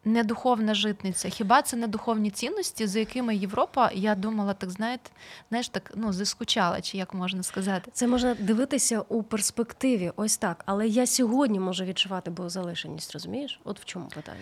Не 0.04 0.24
духовна 0.24 0.74
житниця, 0.74 1.28
хіба 1.28 1.62
це 1.62 1.76
не 1.76 1.86
духовні 1.86 2.30
цінності, 2.30 2.86
за 2.86 2.98
якими 2.98 3.36
Європа, 3.36 3.90
я 3.94 4.14
думала, 4.14 4.54
так 4.54 4.70
знаєте, 4.70 5.10
знаєш, 5.48 5.68
так 5.68 5.92
ну 5.94 6.12
заскучала, 6.12 6.80
чи 6.80 6.98
як 6.98 7.14
можна 7.14 7.42
сказати? 7.42 7.90
Це 7.94 8.06
можна 8.06 8.34
дивитися 8.34 9.00
у 9.00 9.22
перспективі, 9.22 10.12
ось 10.16 10.36
так. 10.36 10.62
Але 10.66 10.88
я 10.88 11.06
сьогодні 11.06 11.60
можу 11.60 11.84
відчувати 11.84 12.30
богозалишеність, 12.30 13.12
розумієш? 13.12 13.60
От 13.64 13.80
в 13.80 13.84
чому 13.84 14.08
питання? 14.08 14.40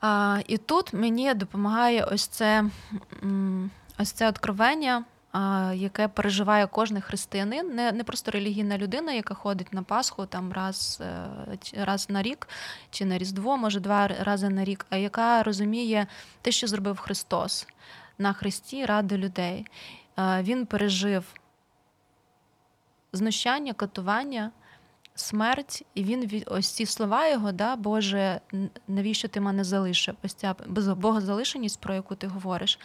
А, 0.00 0.38
І 0.46 0.56
тут 0.56 0.92
мені 0.92 1.34
допомагає 1.34 2.04
ось 2.04 2.26
це 2.26 2.64
ось 3.98 4.12
це 4.12 4.28
откровення, 4.28 5.04
яке 5.74 6.08
переживає 6.08 6.66
кожен 6.66 7.00
християнин, 7.00 7.74
не 7.74 7.92
не 7.92 8.04
просто 8.04 8.30
релігійна 8.30 8.78
людина, 8.78 9.12
яка 9.12 9.34
ходить 9.34 9.72
на 9.72 9.82
Пасху 9.82 10.26
там 10.26 10.52
раз 10.52 11.02
е, 11.02 11.84
раз 11.84 12.10
на 12.10 12.22
рік 12.22 12.48
чи 12.90 13.04
на 13.04 13.18
Різдво, 13.18 13.56
може 13.56 13.80
два 13.80 14.08
рази 14.08 14.48
на 14.48 14.64
рік, 14.64 14.86
а 14.90 14.96
яка 14.96 15.42
розуміє 15.42 16.06
те, 16.42 16.50
що 16.50 16.66
зробив 16.66 16.98
Христос 16.98 17.66
на 18.18 18.32
Христі 18.32 18.86
ради 18.86 19.16
людей. 19.16 19.66
Він 20.18 20.66
пережив 20.66 21.24
знущання, 23.12 23.72
катування 23.72 24.50
смерть, 25.14 25.84
і 25.94 26.04
він 26.04 26.42
ось 26.46 26.68
ці 26.68 26.86
слова 26.86 27.28
його, 27.28 27.52
да, 27.52 27.76
Боже, 27.76 28.40
навіщо 28.88 29.28
ти 29.28 29.40
мене 29.40 29.64
залишив? 29.64 30.14
Ось 30.22 30.34
ця 30.34 30.54
богозалишеність, 30.96 31.80
про 31.80 31.94
яку 31.94 32.14
ти 32.14 32.26
говориш. 32.26 32.78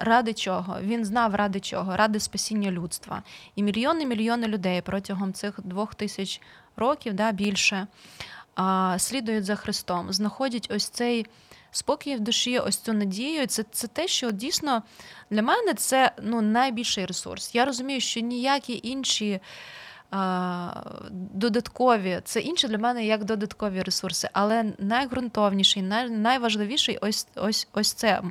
Ради 0.00 0.34
чого? 0.34 0.76
Він 0.82 1.04
знав 1.04 1.34
ради 1.34 1.60
чого? 1.60 1.96
Ради 1.96 2.20
спасіння 2.20 2.70
людства. 2.70 3.22
І 3.56 3.62
мільйони 3.62 4.06
мільйони 4.06 4.46
людей 4.46 4.82
протягом 4.82 5.32
цих 5.32 5.60
двох 5.64 5.94
тисяч 5.94 6.40
років, 6.76 7.14
да, 7.14 7.32
більше, 7.32 7.86
слідують 8.98 9.44
за 9.44 9.54
Христом, 9.56 10.12
знаходять 10.12 10.70
ось 10.74 10.88
цей 10.88 11.26
спокій 11.70 12.16
в 12.16 12.20
душі, 12.20 12.58
ось 12.58 12.76
цю 12.76 12.92
надію. 12.92 13.46
Це 13.46 13.64
це 13.70 13.86
те, 13.86 14.08
що 14.08 14.30
дійсно 14.30 14.82
для 15.30 15.42
мене 15.42 15.74
це 15.74 16.12
ну, 16.22 16.42
найбільший 16.42 17.06
ресурс. 17.06 17.54
Я 17.54 17.64
розумію, 17.64 18.00
що 18.00 18.20
ніякі 18.20 18.80
інші 18.82 19.40
додаткові, 21.10 22.20
це 22.24 22.40
інше 22.40 22.68
для 22.68 22.78
мене 22.78 23.06
як 23.06 23.24
додаткові 23.24 23.82
ресурси, 23.82 24.28
але 24.32 24.64
найґрунтовніший, 24.78 25.82
най, 25.82 26.10
найважливіший 26.10 26.98
ось 27.00 27.28
ось 27.36 27.68
ось 27.72 27.92
це 27.92 28.22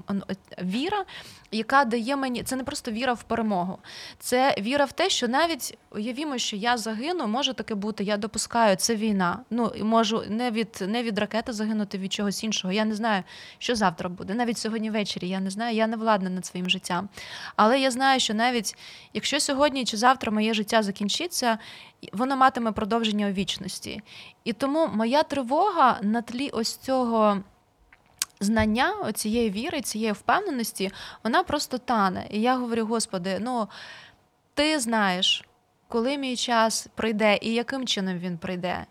віра, 0.64 1.06
яка 1.52 1.86
дає 1.86 2.16
мені 2.16 2.44
це 2.44 2.56
не 2.56 2.64
просто 2.64 2.92
віра 2.92 3.14
в 3.14 3.24
перемогу, 3.24 3.78
це 4.20 4.56
віра 4.60 4.86
в 4.86 4.92
те, 4.92 5.10
що 5.10 5.28
навіть 5.28 5.78
уявімо, 5.92 6.38
що 6.38 6.56
я 6.56 6.78
загину, 6.78 7.28
може 7.28 7.54
таке 7.54 7.76
бути. 7.76 8.04
Я 8.04 8.18
допускаю, 8.18 8.76
це 8.76 8.96
війна. 8.96 9.40
Ну 9.50 9.72
можу 9.82 10.24
не 10.30 10.52
від 10.52 10.84
не 10.88 11.04
від 11.04 11.20
ракети 11.20 11.54
загинути 11.54 11.98
від 11.98 12.14
чогось 12.14 12.44
іншого. 12.44 12.74
Я 12.74 12.86
не 12.86 12.96
знаю, 12.96 13.24
що 13.58 13.76
завтра 13.76 14.10
буде. 14.10 14.34
Навіть 14.34 14.58
сьогодні 14.58 14.90
ввечері 14.90 15.30
я 15.30 15.40
не 15.40 15.50
знаю, 15.50 15.76
я 15.76 15.88
не 15.88 15.98
владна 15.98 16.30
над 16.30 16.46
своїм 16.46 16.70
життям. 16.70 17.10
Але 17.56 17.80
я 17.80 17.92
знаю, 17.92 18.20
що 18.20 18.34
навіть 18.34 18.76
якщо 19.14 19.40
сьогодні 19.40 19.86
чи 19.86 19.98
завтра 19.98 20.32
моє 20.32 20.54
життя 20.54 20.84
закінчиться, 20.84 21.58
воно 22.14 22.38
матиме 22.38 22.72
продовження 22.72 23.28
у 23.28 23.32
вічності. 23.32 24.02
І 24.44 24.54
тому 24.54 24.88
моя 24.94 25.24
тривога 25.24 26.00
на 26.02 26.22
тлі 26.22 26.50
ось 26.50 26.78
цього 26.78 27.38
знання, 28.40 29.12
цієї 29.14 29.50
віри, 29.50 29.82
цієї 29.82 30.12
впевненості, 30.12 30.92
вона 31.24 31.44
просто 31.44 31.78
тане. 31.78 32.28
І 32.30 32.42
я 32.42 32.58
говорю, 32.58 32.86
Господи, 32.86 33.38
ну 33.42 33.68
ти 34.54 34.80
знаєш, 34.80 35.46
коли 35.88 36.18
мій 36.18 36.36
час 36.36 36.88
прийде 36.96 37.40
і 37.42 37.54
яким 37.54 37.88
чином 37.88 38.18
він 38.18 38.38
прийде. 38.38 38.86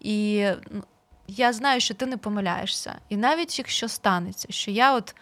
І 0.00 0.46
ну, 0.70 0.84
я 1.26 1.52
знаю, 1.52 1.80
що 1.80 1.94
ти 1.94 2.06
не 2.06 2.16
помиляєшся. 2.16 2.98
І 3.08 3.16
навіть 3.16 3.58
якщо 3.58 3.88
станеться, 3.88 4.48
що 4.50 4.70
я 4.70 4.94
от 4.94 5.14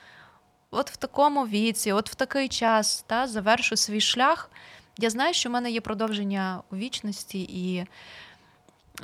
от 0.70 0.90
в 0.90 0.96
такому 0.96 1.46
віці, 1.46 1.92
от 1.92 2.10
в 2.10 2.14
такий 2.14 2.48
час 2.48 3.04
та, 3.06 3.26
завершу 3.26 3.76
свій 3.76 4.00
шлях, 4.00 4.50
я 4.98 5.10
знаю, 5.10 5.34
що 5.34 5.48
в 5.48 5.52
мене 5.52 5.70
є 5.70 5.80
продовження 5.80 6.62
у 6.70 6.76
вічності 6.76 7.40
і. 7.40 7.86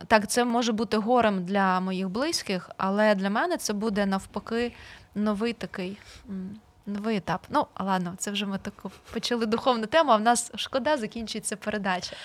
Так, 0.07 0.30
це 0.30 0.45
може 0.45 0.72
бути 0.72 0.97
горем 0.97 1.45
для 1.45 1.80
моїх 1.80 2.09
близьких, 2.09 2.70
але 2.76 3.14
для 3.14 3.30
мене 3.30 3.57
це 3.57 3.72
буде 3.72 4.07
навпаки 4.07 4.72
новий 5.14 5.53
такий 5.53 5.99
новий 6.86 7.16
етап. 7.16 7.47
Ну, 7.51 7.66
ладно, 7.80 8.14
це 8.18 8.30
вже 8.30 8.47
ми 8.47 8.59
таку 8.59 8.90
почали 9.12 9.47
духовну 9.47 9.86
тему. 9.86 10.11
А 10.11 10.16
в 10.16 10.20
нас 10.20 10.53
шкода 10.55 10.97
закінчується 10.97 11.57
передача. 11.57 12.16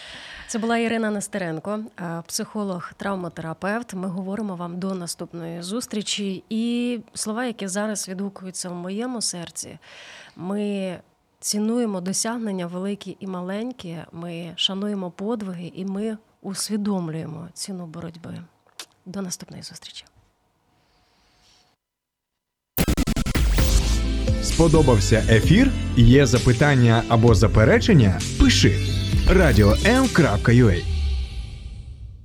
Це 0.47 0.59
була 0.59 0.78
Ірина 0.78 1.09
Нестеренко, 1.09 1.80
психолог, 2.28 2.93
травматерапевт. 2.93 3.93
Ми 3.93 4.07
говоримо 4.07 4.55
вам 4.55 4.80
до 4.80 4.95
наступної 4.95 5.61
зустрічі. 5.61 6.43
І 6.49 6.99
слова, 7.13 7.45
які 7.45 7.67
зараз 7.67 8.09
відгукуються 8.09 8.70
в 8.70 8.74
моєму 8.74 9.22
серці, 9.22 9.80
ми. 10.36 10.99
Цінуємо 11.39 12.01
досягнення 12.01 12.67
великі 12.67 13.17
і 13.19 13.27
маленькі, 13.27 13.97
ми 14.11 14.53
шануємо 14.55 15.11
подвиги, 15.11 15.71
і 15.75 15.85
ми 15.85 16.17
усвідомлюємо 16.41 17.47
ціну 17.53 17.85
боротьби. 17.85 18.37
До 19.05 19.21
наступної 19.21 19.63
зустрічі. 19.63 20.05
Сподобався 24.43 25.23
ефір? 25.29 25.71
Є 25.97 26.25
запитання 26.25 27.03
або 27.09 27.35
заперечення? 27.35 28.19
Пиши 28.39 28.75
радіом.ua 29.29 30.99